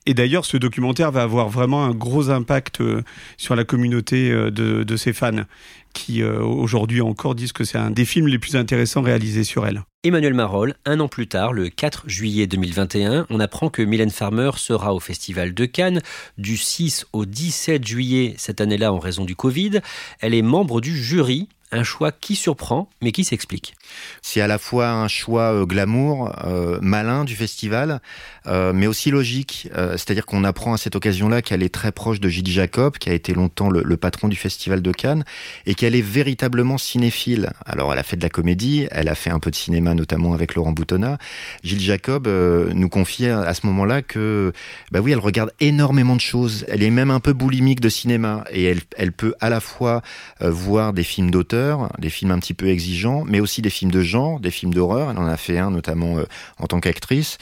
Et 0.06 0.14
d'ailleurs, 0.14 0.44
ce 0.44 0.56
documentaire 0.56 1.12
va 1.12 1.22
avoir 1.22 1.48
vraiment 1.48 1.84
un 1.84 1.92
gros 1.92 2.30
impact 2.30 2.80
euh, 2.80 3.02
sur 3.36 3.56
la 3.56 3.64
communauté 3.64 4.30
de, 4.30 4.50
de 4.82 4.96
ses 4.96 5.12
fans 5.12 5.44
qui 5.92 6.22
aujourd'hui 6.24 7.02
encore 7.02 7.34
disent 7.34 7.52
que 7.52 7.64
c'est 7.64 7.78
un 7.78 7.90
des 7.90 8.04
films 8.04 8.28
les 8.28 8.38
plus 8.38 8.56
intéressants 8.56 9.02
réalisés 9.02 9.44
sur 9.44 9.66
elle. 9.66 9.82
Emmanuel 10.04 10.34
Marolles, 10.34 10.74
un 10.84 10.98
an 10.98 11.06
plus 11.06 11.28
tard, 11.28 11.52
le 11.52 11.68
4 11.68 12.08
juillet 12.08 12.48
2021, 12.48 13.24
on 13.30 13.38
apprend 13.38 13.68
que 13.68 13.82
Mylène 13.82 14.10
Farmer 14.10 14.50
sera 14.56 14.94
au 14.94 14.98
Festival 14.98 15.54
de 15.54 15.64
Cannes 15.64 16.02
du 16.38 16.56
6 16.56 17.06
au 17.12 17.24
17 17.24 17.86
juillet 17.86 18.34
cette 18.36 18.60
année-là 18.60 18.92
en 18.92 18.98
raison 18.98 19.24
du 19.24 19.36
Covid. 19.36 19.78
Elle 20.18 20.34
est 20.34 20.42
membre 20.42 20.80
du 20.80 21.00
jury 21.00 21.48
un 21.72 21.82
choix 21.82 22.12
qui 22.12 22.36
surprend, 22.36 22.88
mais 23.00 23.12
qui 23.12 23.24
s'explique. 23.24 23.74
C'est 24.20 24.40
à 24.40 24.46
la 24.46 24.58
fois 24.58 24.90
un 24.90 25.08
choix 25.08 25.54
euh, 25.54 25.64
glamour, 25.64 26.32
euh, 26.44 26.78
malin 26.82 27.24
du 27.24 27.34
festival, 27.34 28.00
euh, 28.46 28.72
mais 28.74 28.86
aussi 28.86 29.10
logique. 29.10 29.68
C'est-à-dire 29.72 30.26
qu'on 30.26 30.44
apprend 30.44 30.74
à 30.74 30.76
cette 30.76 30.96
occasion-là 30.96 31.40
qu'elle 31.40 31.62
est 31.62 31.72
très 31.72 31.92
proche 31.92 32.20
de 32.20 32.28
Gilles 32.28 32.50
Jacob, 32.50 32.98
qui 32.98 33.08
a 33.08 33.14
été 33.14 33.32
longtemps 33.32 33.70
le, 33.70 33.96
patron 33.96 34.28
du 34.28 34.36
festival 34.36 34.82
de 34.82 34.92
Cannes, 34.92 35.24
et 35.64 35.74
qu'elle 35.74 35.94
est 35.94 36.02
véritablement 36.02 36.76
cinéphile. 36.76 37.50
Alors, 37.64 37.92
elle 37.92 37.98
a 37.98 38.02
fait 38.02 38.16
de 38.16 38.22
la 38.22 38.28
comédie, 38.28 38.86
elle 38.90 39.08
a 39.08 39.14
fait 39.14 39.30
un 39.30 39.38
peu 39.38 39.50
de 39.50 39.56
cinéma, 39.56 39.94
notamment 39.94 40.34
avec 40.34 40.54
Laurent 40.54 40.72
Boutonnat. 40.72 41.18
Gilles 41.62 41.80
Jacob 41.80 42.28
nous 42.28 42.88
confiait 42.88 43.30
à 43.30 43.54
ce 43.54 43.66
moment-là 43.66 44.02
que, 44.02 44.52
bah 44.90 45.00
oui, 45.00 45.12
elle 45.12 45.18
regarde 45.18 45.52
énormément 45.60 46.16
de 46.16 46.20
choses. 46.20 46.66
Elle 46.68 46.82
est 46.82 46.90
même 46.90 47.10
un 47.10 47.20
peu 47.20 47.32
boulimique 47.32 47.80
de 47.80 47.88
cinéma, 47.88 48.44
et 48.50 48.64
elle, 48.64 48.80
elle 48.96 49.12
peut 49.12 49.34
à 49.40 49.48
la 49.48 49.60
fois 49.60 50.02
voir 50.40 50.92
des 50.92 51.04
films 51.04 51.30
d'auteur 51.30 51.61
des 51.98 52.10
films 52.10 52.30
un 52.30 52.38
petit 52.38 52.54
peu 52.54 52.68
exigeants, 52.68 53.24
mais 53.24 53.40
aussi 53.40 53.62
des 53.62 53.70
films 53.70 53.90
de 53.90 54.02
genre, 54.02 54.40
des 54.40 54.50
films 54.50 54.74
d'horreur. 54.74 55.10
Elle 55.10 55.18
en 55.18 55.26
a 55.26 55.36
fait 55.36 55.58
un 55.58 55.70
notamment 55.70 56.18
euh, 56.18 56.24
en 56.58 56.66
tant 56.66 56.80
qu'actrice 56.80 57.38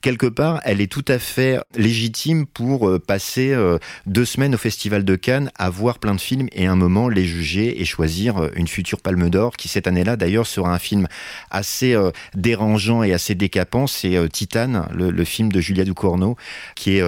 quelque 0.00 0.26
part, 0.26 0.60
elle 0.64 0.80
est 0.80 0.90
tout 0.90 1.04
à 1.06 1.20
fait 1.20 1.60
légitime 1.76 2.44
pour 2.44 2.88
euh, 2.88 2.98
passer 2.98 3.52
euh, 3.52 3.78
deux 4.04 4.24
semaines 4.24 4.56
au 4.56 4.58
Festival 4.58 5.04
de 5.04 5.14
Cannes 5.14 5.52
à 5.56 5.70
voir 5.70 6.00
plein 6.00 6.16
de 6.16 6.20
films 6.20 6.48
et 6.50 6.66
un 6.66 6.74
moment 6.74 7.08
les 7.08 7.24
juger 7.24 7.80
et 7.80 7.84
choisir 7.84 8.50
une 8.56 8.66
future 8.66 9.00
Palme 9.00 9.30
d'Or 9.30 9.56
qui 9.56 9.68
cette 9.68 9.86
année-là 9.86 10.16
d'ailleurs 10.16 10.48
sera 10.48 10.74
un 10.74 10.80
film 10.80 11.06
assez 11.52 11.96
dérangeant 12.34 13.04
et 13.04 13.12
assez 13.12 13.36
décapant. 13.36 13.86
C'est 13.86 14.28
Titane, 14.28 14.88
le, 14.92 15.12
le, 15.12 15.24
film 15.24 15.52
de 15.52 15.60
Julia 15.60 15.84
Ducournau, 15.84 16.36
qui 16.74 16.96
est 16.96 17.04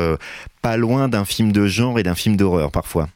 pas 0.62 0.77
loin 0.77 1.09
d'un 1.09 1.24
film 1.24 1.50
de 1.50 1.66
genre 1.66 1.98
et 1.98 2.05
d'un 2.05 2.14
film 2.14 2.37
d'horreur 2.37 2.70
parfois. 2.70 3.09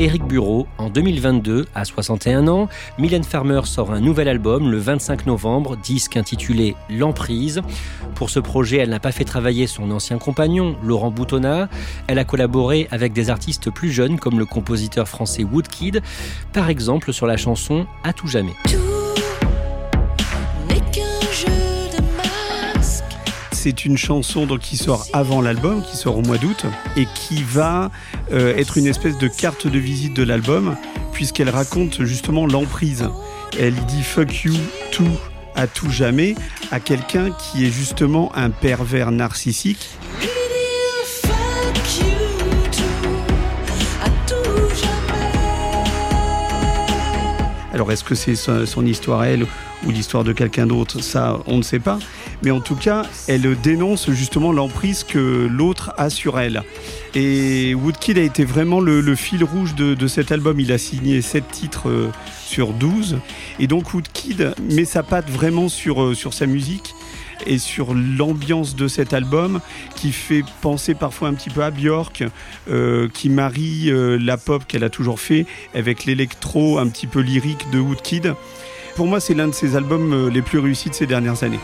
Éric 0.00 0.24
Bureau, 0.24 0.66
en 0.78 0.90
2022, 0.90 1.66
à 1.72 1.84
61 1.84 2.48
ans, 2.48 2.68
Mylène 2.98 3.22
Farmer 3.22 3.60
sort 3.64 3.92
un 3.92 4.00
nouvel 4.00 4.26
album 4.26 4.68
le 4.68 4.78
25 4.78 5.26
novembre, 5.26 5.76
disque 5.76 6.16
intitulé 6.16 6.74
L'emprise. 6.90 7.62
Pour 8.16 8.28
ce 8.28 8.40
projet, 8.40 8.78
elle 8.78 8.90
n'a 8.90 8.98
pas 8.98 9.12
fait 9.12 9.24
travailler 9.24 9.68
son 9.68 9.92
ancien 9.92 10.18
compagnon, 10.18 10.76
Laurent 10.82 11.12
Boutonnat. 11.12 11.68
Elle 12.08 12.18
a 12.18 12.24
collaboré 12.24 12.88
avec 12.90 13.12
des 13.12 13.30
artistes 13.30 13.70
plus 13.70 13.92
jeunes 13.92 14.18
comme 14.18 14.40
le 14.40 14.46
compositeur 14.46 15.06
français 15.06 15.44
Woodkid, 15.44 16.02
par 16.52 16.70
exemple 16.70 17.12
sur 17.12 17.26
la 17.26 17.36
chanson 17.36 17.86
À 18.02 18.12
tout 18.12 18.26
jamais. 18.26 18.54
C'est 23.64 23.86
une 23.86 23.96
chanson 23.96 24.46
qui 24.58 24.76
sort 24.76 25.06
avant 25.14 25.40
l'album, 25.40 25.82
qui 25.82 25.96
sort 25.96 26.18
au 26.18 26.20
mois 26.20 26.36
d'août, 26.36 26.66
et 26.98 27.06
qui 27.14 27.42
va 27.42 27.90
euh, 28.30 28.54
être 28.58 28.76
une 28.76 28.86
espèce 28.86 29.16
de 29.16 29.26
carte 29.26 29.66
de 29.66 29.78
visite 29.78 30.12
de 30.12 30.22
l'album, 30.22 30.76
puisqu'elle 31.12 31.48
raconte 31.48 32.04
justement 32.04 32.46
l'emprise. 32.46 33.08
Elle 33.58 33.74
dit 33.86 34.02
fuck 34.02 34.44
you 34.44 34.52
tout 34.90 35.16
à 35.54 35.66
tout 35.66 35.88
jamais 35.88 36.34
à 36.72 36.78
quelqu'un 36.78 37.30
qui 37.30 37.64
est 37.64 37.70
justement 37.70 38.30
un 38.36 38.50
pervers 38.50 39.10
narcissique. 39.10 39.88
Alors 47.72 47.90
est-ce 47.90 48.04
que 48.04 48.14
c'est 48.14 48.36
son 48.36 48.84
histoire 48.84 49.24
elle? 49.24 49.46
Ou 49.86 49.90
l'histoire 49.90 50.24
de 50.24 50.32
quelqu'un 50.32 50.66
d'autre 50.66 51.02
Ça, 51.02 51.40
on 51.46 51.58
ne 51.58 51.62
sait 51.62 51.78
pas. 51.78 51.98
Mais 52.42 52.50
en 52.50 52.60
tout 52.60 52.76
cas, 52.76 53.04
elle 53.28 53.56
dénonce 53.60 54.10
justement 54.10 54.52
l'emprise 54.52 55.04
que 55.04 55.48
l'autre 55.50 55.92
a 55.96 56.10
sur 56.10 56.38
elle. 56.38 56.62
Et 57.14 57.74
Woodkid 57.74 58.18
a 58.18 58.22
été 58.22 58.44
vraiment 58.44 58.80
le, 58.80 59.14
fil 59.14 59.44
rouge 59.44 59.74
de, 59.74 60.06
cet 60.06 60.32
album. 60.32 60.60
Il 60.60 60.72
a 60.72 60.78
signé 60.78 61.22
7 61.22 61.48
titres 61.48 61.88
euh, 61.88 62.10
sur 62.44 62.72
12. 62.72 63.18
Et 63.58 63.66
donc 63.66 63.92
Woodkid 63.94 64.54
met 64.70 64.84
sa 64.84 65.02
patte 65.02 65.30
vraiment 65.30 65.68
sur, 65.68 66.02
euh, 66.02 66.14
sur 66.14 66.34
sa 66.34 66.46
musique 66.46 66.94
et 67.46 67.58
sur 67.58 67.94
l'ambiance 67.94 68.76
de 68.76 68.88
cet 68.88 69.12
album 69.12 69.60
qui 69.96 70.12
fait 70.12 70.42
penser 70.60 70.94
parfois 70.94 71.28
un 71.28 71.34
petit 71.34 71.50
peu 71.50 71.62
à 71.62 71.70
Björk, 71.70 72.24
euh, 72.70 73.08
qui 73.12 73.28
marie 73.28 73.90
euh, 73.90 74.18
la 74.18 74.36
pop 74.36 74.64
qu'elle 74.66 74.84
a 74.84 74.90
toujours 74.90 75.20
fait 75.20 75.46
avec 75.74 76.04
l'électro 76.04 76.78
un 76.78 76.88
petit 76.88 77.06
peu 77.06 77.20
lyrique 77.20 77.70
de 77.70 77.78
Woodkid. 77.78 78.34
Pour 78.96 79.08
moi, 79.08 79.18
c'est 79.18 79.34
l'un 79.34 79.48
de 79.48 79.54
ses 79.54 79.74
albums 79.74 80.12
euh, 80.12 80.30
les 80.30 80.40
plus 80.40 80.60
réussis 80.60 80.88
de 80.88 80.94
ces 80.94 81.06
dernières 81.06 81.42
années. 81.42 81.58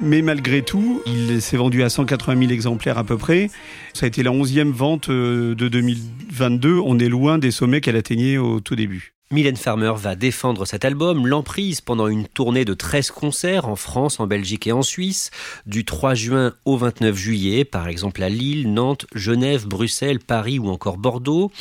Mais 0.00 0.22
malgré 0.22 0.62
tout, 0.62 1.02
il 1.04 1.42
s'est 1.42 1.58
vendu 1.58 1.82
à 1.82 1.90
180 1.90 2.38
000 2.38 2.50
exemplaires 2.50 2.96
à 2.96 3.04
peu 3.04 3.18
près. 3.18 3.50
Ça 3.92 4.06
a 4.06 4.08
été 4.08 4.22
la 4.22 4.30
11e 4.30 4.70
vente 4.70 5.10
euh, 5.10 5.54
de 5.54 5.68
2022. 5.68 6.78
On 6.78 6.98
est 6.98 7.10
loin 7.10 7.36
des 7.36 7.50
sommets 7.50 7.82
qu'elle 7.82 7.96
atteignait 7.96 8.38
au 8.38 8.60
tout 8.60 8.74
début. 8.74 9.12
Mylène 9.32 9.54
Farmer 9.54 9.92
va 9.96 10.16
défendre 10.16 10.66
cet 10.66 10.84
album, 10.84 11.24
l'emprise, 11.24 11.80
pendant 11.80 12.08
une 12.08 12.26
tournée 12.26 12.64
de 12.64 12.74
13 12.74 13.12
concerts 13.12 13.68
en 13.68 13.76
France, 13.76 14.18
en 14.18 14.26
Belgique 14.26 14.66
et 14.66 14.72
en 14.72 14.82
Suisse, 14.82 15.30
du 15.66 15.84
3 15.84 16.14
juin 16.14 16.54
au 16.64 16.76
29 16.76 17.16
juillet, 17.16 17.64
par 17.64 17.86
exemple 17.86 18.24
à 18.24 18.28
Lille, 18.28 18.72
Nantes, 18.72 19.06
Genève, 19.14 19.68
Bruxelles, 19.68 20.18
Paris 20.18 20.58
ou 20.58 20.68
encore 20.68 20.96
Bordeaux. 20.96 21.52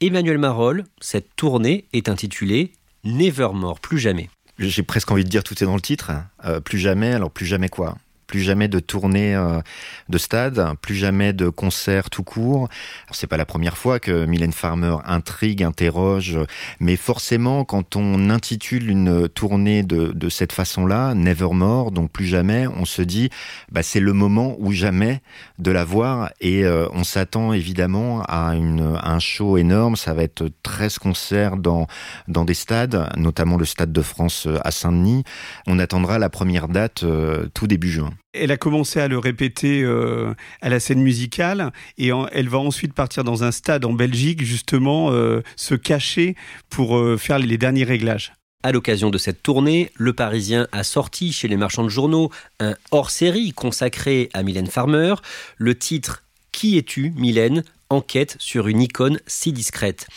Emmanuel 0.00 0.38
Marolles, 0.38 0.84
cette 1.00 1.34
tournée 1.34 1.86
est 1.92 2.08
intitulée 2.08 2.70
Nevermore, 3.02 3.80
plus 3.80 3.98
jamais. 3.98 4.30
J'ai 4.60 4.84
presque 4.84 5.10
envie 5.10 5.24
de 5.24 5.28
dire 5.28 5.42
tout 5.42 5.60
est 5.60 5.66
dans 5.66 5.74
le 5.74 5.80
titre. 5.80 6.12
Euh, 6.44 6.60
plus 6.60 6.78
jamais, 6.78 7.12
alors 7.12 7.32
plus 7.32 7.46
jamais 7.46 7.68
quoi 7.68 7.96
plus 8.28 8.40
jamais 8.40 8.68
de 8.68 8.78
tournée 8.78 9.34
euh, 9.34 9.60
de 10.08 10.18
stade, 10.18 10.64
plus 10.80 10.94
jamais 10.94 11.32
de 11.32 11.48
concert 11.48 12.10
tout 12.10 12.22
court. 12.22 12.68
C'est 13.10 13.26
pas 13.26 13.36
la 13.36 13.46
première 13.46 13.76
fois 13.76 13.98
que 13.98 14.26
Mylène 14.26 14.52
Farmer 14.52 14.98
intrigue, 15.04 15.64
interroge, 15.64 16.38
mais 16.78 16.94
forcément 16.94 17.64
quand 17.64 17.96
on 17.96 18.30
intitule 18.30 18.88
une 18.88 19.28
tournée 19.28 19.82
de, 19.82 20.12
de 20.12 20.28
cette 20.28 20.52
façon-là, 20.52 21.14
Nevermore, 21.14 21.90
donc 21.90 22.12
plus 22.12 22.26
jamais, 22.26 22.68
on 22.68 22.84
se 22.84 23.02
dit 23.02 23.30
bah, 23.72 23.82
c'est 23.82 24.00
le 24.00 24.12
moment 24.12 24.54
ou 24.60 24.70
jamais 24.70 25.22
de 25.58 25.72
la 25.72 25.84
voir 25.84 26.30
et 26.40 26.64
euh, 26.64 26.86
on 26.92 27.04
s'attend 27.04 27.52
évidemment 27.52 28.22
à, 28.28 28.54
une, 28.54 28.98
un 29.02 29.18
show 29.18 29.56
énorme. 29.56 29.96
Ça 29.96 30.14
va 30.14 30.22
être 30.22 30.50
13 30.62 30.98
concerts 30.98 31.56
dans, 31.56 31.86
dans 32.28 32.44
des 32.44 32.54
stades, 32.54 33.08
notamment 33.16 33.56
le 33.56 33.64
Stade 33.64 33.92
de 33.92 34.02
France 34.02 34.46
euh, 34.46 34.58
à 34.64 34.70
Saint-Denis. 34.70 35.24
On 35.66 35.78
attendra 35.78 36.18
la 36.18 36.28
première 36.30 36.68
date 36.68 37.02
euh, 37.02 37.48
tout 37.54 37.66
début 37.66 37.90
juin. 37.90 38.10
Elle 38.32 38.50
a 38.50 38.56
commencé 38.56 39.00
à 39.00 39.08
le 39.08 39.18
répéter 39.18 39.82
euh, 39.82 40.34
à 40.60 40.68
la 40.68 40.80
scène 40.80 41.00
musicale 41.00 41.72
et 41.96 42.10
elle 42.32 42.48
va 42.48 42.58
ensuite 42.58 42.92
partir 42.92 43.24
dans 43.24 43.44
un 43.44 43.52
stade 43.52 43.84
en 43.84 43.92
Belgique 43.92 44.44
justement 44.44 45.10
euh, 45.12 45.42
se 45.56 45.74
cacher 45.74 46.36
pour 46.70 46.96
euh, 46.96 47.16
faire 47.16 47.38
les 47.38 47.58
derniers 47.58 47.84
réglages. 47.84 48.32
À 48.62 48.72
l'occasion 48.72 49.10
de 49.10 49.18
cette 49.18 49.42
tournée, 49.42 49.92
Le 49.94 50.12
Parisien 50.12 50.66
a 50.72 50.82
sorti 50.82 51.32
chez 51.32 51.46
les 51.46 51.56
marchands 51.56 51.84
de 51.84 51.88
journaux 51.88 52.30
un 52.58 52.74
hors-série 52.90 53.52
consacré 53.52 54.30
à 54.34 54.42
Mylène 54.42 54.66
Farmer. 54.66 55.14
Le 55.58 55.76
titre 55.76 56.24
Qui 56.50 56.76
es-tu, 56.76 57.12
Mylène? 57.16 57.62
Enquête 57.88 58.36
sur 58.38 58.68
une 58.68 58.82
icône 58.82 59.20
si 59.26 59.52
discrète. 59.52 60.08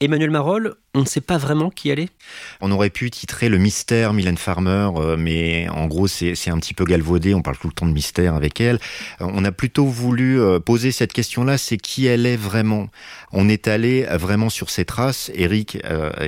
Emmanuel 0.00 0.30
Marolles, 0.30 0.74
on 0.96 1.00
ne 1.00 1.06
sait 1.06 1.20
pas 1.20 1.36
vraiment 1.36 1.70
qui 1.70 1.90
elle 1.90 2.00
est 2.00 2.08
On 2.60 2.70
aurait 2.72 2.90
pu 2.90 3.10
titrer 3.10 3.48
le 3.48 3.58
mystère 3.58 4.12
Mylène 4.12 4.38
Farmer, 4.38 4.88
euh, 4.96 5.16
mais 5.18 5.68
en 5.68 5.86
gros 5.86 6.06
c'est 6.08 6.32
un 6.50 6.58
petit 6.58 6.74
peu 6.74 6.84
galvaudé, 6.84 7.34
on 7.34 7.42
parle 7.42 7.58
tout 7.58 7.68
le 7.68 7.72
temps 7.74 7.86
de 7.86 7.92
mystère 7.92 8.34
avec 8.34 8.60
elle. 8.60 8.76
Euh, 9.20 9.26
on 9.28 9.44
a 9.44 9.52
plutôt 9.52 9.84
voulu 9.86 10.40
euh, 10.40 10.58
poser 10.58 10.92
cette 10.92 11.12
question-là, 11.12 11.58
c'est 11.58 11.76
qui 11.76 12.06
elle 12.06 12.24
est 12.26 12.36
vraiment? 12.36 12.88
On 13.32 13.48
est 13.48 13.68
allé 13.68 14.06
vraiment 14.12 14.48
sur 14.48 14.70
ses 14.70 14.84
traces. 14.84 15.30
Eric 15.34 15.78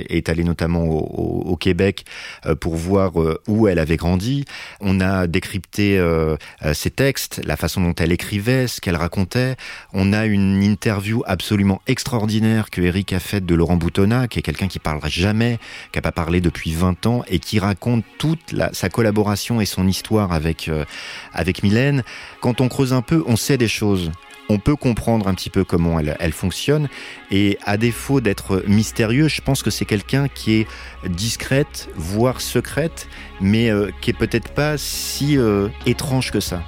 est 0.09 0.29
allé 0.29 0.43
notamment 0.43 0.83
au, 0.83 1.51
au- 1.51 1.55
Québec 1.55 2.05
pour 2.59 2.75
voir 2.75 3.13
où 3.47 3.67
elle 3.67 3.79
avait 3.79 3.97
grandi. 3.97 4.45
On 4.79 4.99
a 5.01 5.25
décrypté 5.25 5.99
ses 6.73 6.91
textes, 6.91 7.41
la 7.45 7.55
façon 7.57 7.81
dont 7.81 7.95
elle 7.95 8.11
écrivait, 8.11 8.67
ce 8.67 8.79
qu'elle 8.81 8.97
racontait. 8.97 9.55
On 9.93 10.13
a 10.13 10.25
une 10.25 10.61
interview 10.61 11.23
absolument 11.25 11.81
extraordinaire 11.87 12.69
que 12.69 12.81
Eric 12.81 13.13
a 13.13 13.19
faite 13.19 13.45
de 13.45 13.55
Laurent 13.55 13.77
Boutonnat, 13.77 14.27
qui 14.27 14.39
est 14.39 14.43
quelqu'un 14.43 14.58
qui 14.67 14.79
parlera 14.79 15.09
jamais, 15.09 15.59
qui 15.91 15.97
n'a 15.97 16.01
pas 16.01 16.11
parlé 16.11 16.41
depuis 16.41 16.73
20 16.73 17.05
ans 17.05 17.23
et 17.27 17.39
qui 17.39 17.59
raconte 17.59 18.03
toute 18.17 18.55
sa 18.73 18.89
collaboration 18.89 19.61
et 19.61 19.65
son 19.65 19.87
histoire 19.87 20.31
avec, 20.31 20.67
euh, 20.67 20.85
avec 21.33 21.63
Mylène. 21.63 22.03
Quand 22.41 22.61
on 22.61 22.67
creuse 22.67 22.93
un 22.93 23.01
peu, 23.01 23.23
on 23.27 23.35
sait 23.35 23.57
des 23.57 23.67
choses. 23.67 24.11
On 24.51 24.57
peut 24.57 24.75
comprendre 24.75 25.27
un 25.27 25.35
petit 25.35 25.51
peu 25.51 25.63
comment 25.63 25.99
elle, 25.99 26.17
elle 26.19 26.31
fonctionne. 26.31 26.89
Et 27.29 27.59
à 27.65 27.77
défaut 27.77 28.19
d'être 28.19 28.63
mystérieux, 28.67 29.27
je 29.27 29.41
pense 29.41 29.61
que 29.61 29.69
c'est 29.69 29.85
quelqu'un 29.85 30.27
qui 30.27 30.53
est 30.53 30.67
discrète, 31.07 31.89
voire 31.95 32.41
secrète, 32.41 33.07
mais 33.41 33.69
euh, 33.69 33.91
qui 34.01 34.09
est 34.09 34.17
peut-être 34.17 34.49
pas 34.49 34.77
si 34.77 35.37
euh, 35.37 35.67
étrange 35.85 36.31
que 36.31 36.39
ça. 36.39 36.63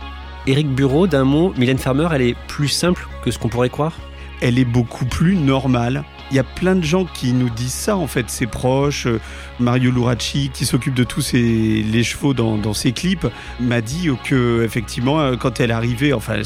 Éric 0.47 0.69
Bureau, 0.69 1.07
d'un 1.07 1.23
mot, 1.23 1.53
Mylène 1.57 1.77
Farmer, 1.77 2.07
elle 2.13 2.21
est 2.21 2.35
plus 2.47 2.67
simple 2.69 3.07
que 3.23 3.31
ce 3.31 3.39
qu'on 3.39 3.49
pourrait 3.49 3.69
croire? 3.69 3.97
Elle 4.41 4.59
est 4.59 4.65
beaucoup 4.65 5.05
plus 5.05 5.35
normale. 5.35 6.03
Il 6.31 6.37
y 6.37 6.39
a 6.39 6.43
plein 6.43 6.75
de 6.75 6.83
gens 6.83 7.05
qui 7.05 7.33
nous 7.33 7.49
disent 7.49 7.73
ça, 7.73 7.97
en 7.97 8.07
fait, 8.07 8.29
ses 8.29 8.47
proches. 8.47 9.05
euh, 9.05 9.19
Mario 9.59 9.91
Luracci, 9.91 10.49
qui 10.53 10.65
s'occupe 10.65 10.93
de 10.93 11.03
tous 11.03 11.33
les 11.33 12.03
chevaux 12.03 12.33
dans, 12.33 12.73
ses 12.73 12.91
clips, 12.91 13.27
m'a 13.59 13.81
dit 13.81 14.09
que, 14.23 14.63
effectivement, 14.63 15.19
euh, 15.19 15.35
quand 15.35 15.59
elle 15.59 15.71
arrivait, 15.71 16.13
enfin, 16.13 16.41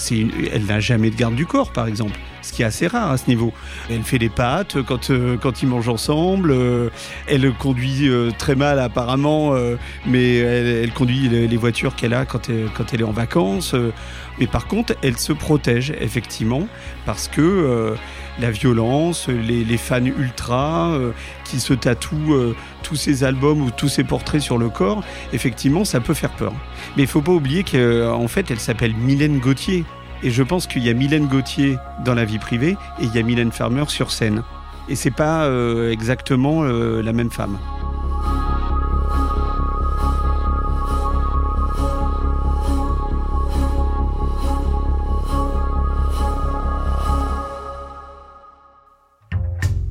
elle 0.51 0.65
n'a 0.65 0.79
jamais 0.79 1.09
de 1.09 1.15
garde 1.15 1.35
du 1.35 1.45
corps, 1.45 1.71
par 1.71 1.87
exemple, 1.87 2.19
ce 2.45 2.53
qui 2.53 2.61
est 2.61 2.65
assez 2.65 2.87
rare 2.87 3.11
à 3.11 3.17
ce 3.17 3.27
niveau. 3.27 3.53
Elle 3.89 4.03
fait 4.03 4.19
des 4.19 4.29
pâtes 4.29 4.81
quand, 4.83 5.09
euh, 5.09 5.37
quand 5.37 5.61
ils 5.61 5.67
mangent 5.67 5.89
ensemble. 5.89 6.51
euh, 6.51 6.89
elle 7.27 7.51
conduit 7.53 8.07
euh, 8.07 8.31
très 8.37 8.55
mal, 8.55 8.79
apparemment, 8.79 9.53
euh, 9.53 9.75
mais 10.05 10.37
elle, 10.37 10.91
conduit 10.93 11.27
les, 11.29 11.57
voitures 11.57 11.95
qu'elle 11.95 12.13
a 12.13 12.25
quand 12.25 12.49
elle, 12.49 12.69
quand 12.75 12.93
elle 12.93 13.01
est 13.01 13.05
en 13.05 13.11
vacances. 13.11 13.73
euh, 13.73 13.91
mais 14.39 14.47
par 14.47 14.67
contre, 14.67 14.95
elle 15.01 15.17
se 15.17 15.33
protège, 15.33 15.93
effectivement, 16.01 16.67
parce 17.05 17.27
que 17.27 17.41
euh, 17.41 17.95
la 18.39 18.51
violence, 18.51 19.27
les, 19.29 19.77
fans 19.77 20.03
ultra 20.05 20.89
euh, 20.89 21.11
qui 21.45 21.59
se 21.59 21.73
tatouent 21.73 22.33
euh, 22.33 22.55
tous 22.83 22.95
ces 22.95 23.23
albums 23.23 23.61
ou 23.61 23.71
tous 23.71 23.87
ces 23.87 24.03
portraits 24.03 24.41
sur 24.41 24.57
le 24.57 24.69
corps, 24.69 25.03
effectivement, 25.31 25.85
ça 25.85 25.99
peut 25.99 26.13
faire 26.13 26.31
peur. 26.31 26.53
Mais 26.97 27.03
il 27.03 27.07
faut 27.07 27.21
pas 27.21 27.31
oublier 27.31 27.63
qu'en 27.63 28.27
fait, 28.27 28.51
elle 28.51 28.59
s'appelle 28.59 28.93
Mylène 28.95 29.39
Gauthier. 29.39 29.85
Et 30.23 30.31
je 30.31 30.43
pense 30.43 30.67
qu'il 30.67 30.83
y 30.83 30.89
a 30.89 30.93
Mylène 30.93 31.27
Gauthier 31.27 31.77
dans 32.03 32.13
la 32.13 32.25
vie 32.25 32.39
privée 32.39 32.77
et 32.99 33.03
il 33.03 33.15
y 33.15 33.19
a 33.19 33.23
Mylène 33.23 33.51
Farmer 33.51 33.85
sur 33.87 34.11
scène. 34.11 34.43
Et 34.87 34.95
c'est 34.95 35.11
pas 35.11 35.45
euh, 35.45 35.91
exactement 35.91 36.63
euh, 36.63 37.01
la 37.01 37.13
même 37.13 37.31
femme. 37.31 37.57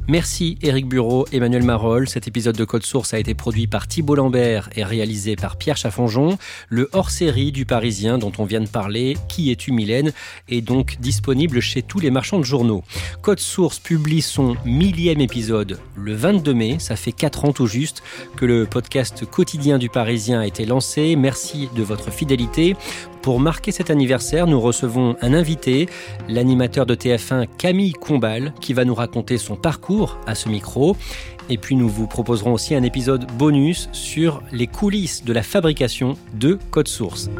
Merci 0.07 0.59
Éric 0.61 0.87
Bureau, 0.87 1.27
Emmanuel 1.33 1.63
Marolles. 1.63 2.11
Cet 2.11 2.29
épisode 2.29 2.57
de 2.57 2.65
Code 2.67 2.85
Source 2.85 3.15
a 3.15 3.19
été 3.19 3.33
produit 3.33 3.67
par 3.67 3.89
Thibault 3.89 4.17
Lambert 4.17 4.69
et 4.77 4.85
réalisé 4.85 5.35
par 5.35 5.57
Pierre 5.57 5.79
Chaffanjon. 5.79 6.37
Le 6.69 6.91
hors-série 6.93 7.53
du 7.53 7.65
Parisien 7.65 8.19
dont 8.19 8.33
on 8.37 8.45
vient 8.45 8.61
de 8.61 8.69
parler, 8.69 9.17
Qui 9.31 9.51
es-tu 9.51 9.73
Mylène, 9.73 10.13
est 10.51 10.61
donc 10.61 10.99
disponible 11.01 11.61
chez 11.61 11.81
tous 11.81 12.01
les 12.01 12.11
marchands 12.11 12.39
de 12.39 12.45
journaux. 12.45 12.85
Code 13.23 13.41
Source 13.41 13.79
publie 13.79 14.21
son 14.21 14.57
millième 14.67 15.23
épisode 15.23 15.81
le 15.97 16.15
22 16.15 16.53
mai. 16.53 16.77
Ça 16.81 16.97
fait 16.97 17.13
4 17.13 17.47
ans 17.47 17.53
tout 17.55 17.67
juste 17.67 18.03
que 18.37 18.45
le 18.45 18.67
podcast 18.67 19.25
quotidien 19.25 19.79
du 19.79 19.89
Parisien 19.89 20.41
a 20.41 20.47
été 20.47 20.67
lancé. 20.67 21.17
Merci 21.17 21.71
de 21.75 21.83
votre 21.83 22.11
fidélité. 22.13 22.77
Pour 23.25 23.41
marquer 23.41 23.73
cet 23.73 23.89
anniversaire, 23.89 24.47
nous 24.47 24.61
recevons 24.61 25.17
un 25.23 25.33
invité, 25.33 25.89
l'animateur 26.29 26.85
de 26.85 26.95
TF1 26.95 27.47
Camille 27.57 27.95
Combal, 27.95 28.53
qui 28.61 28.75
va 28.75 28.85
nous 28.85 28.95
raconter 28.95 29.39
son 29.39 29.57
parcours 29.57 30.19
à 30.27 30.35
ce 30.35 30.51
micro. 30.51 30.95
Et 31.49 31.57
puis 31.57 31.75
nous 31.75 31.89
vous 31.89 32.07
proposerons 32.07 32.53
aussi 32.53 32.75
un 32.75 32.83
épisode 32.83 33.27
bonus 33.39 33.89
sur 33.93 34.43
les 34.53 34.67
coulisses 34.67 35.25
de 35.25 35.33
la 35.33 35.43
fabrication 35.43 36.19
de 36.35 36.59
Code 36.71 36.89
Source. 36.89 37.31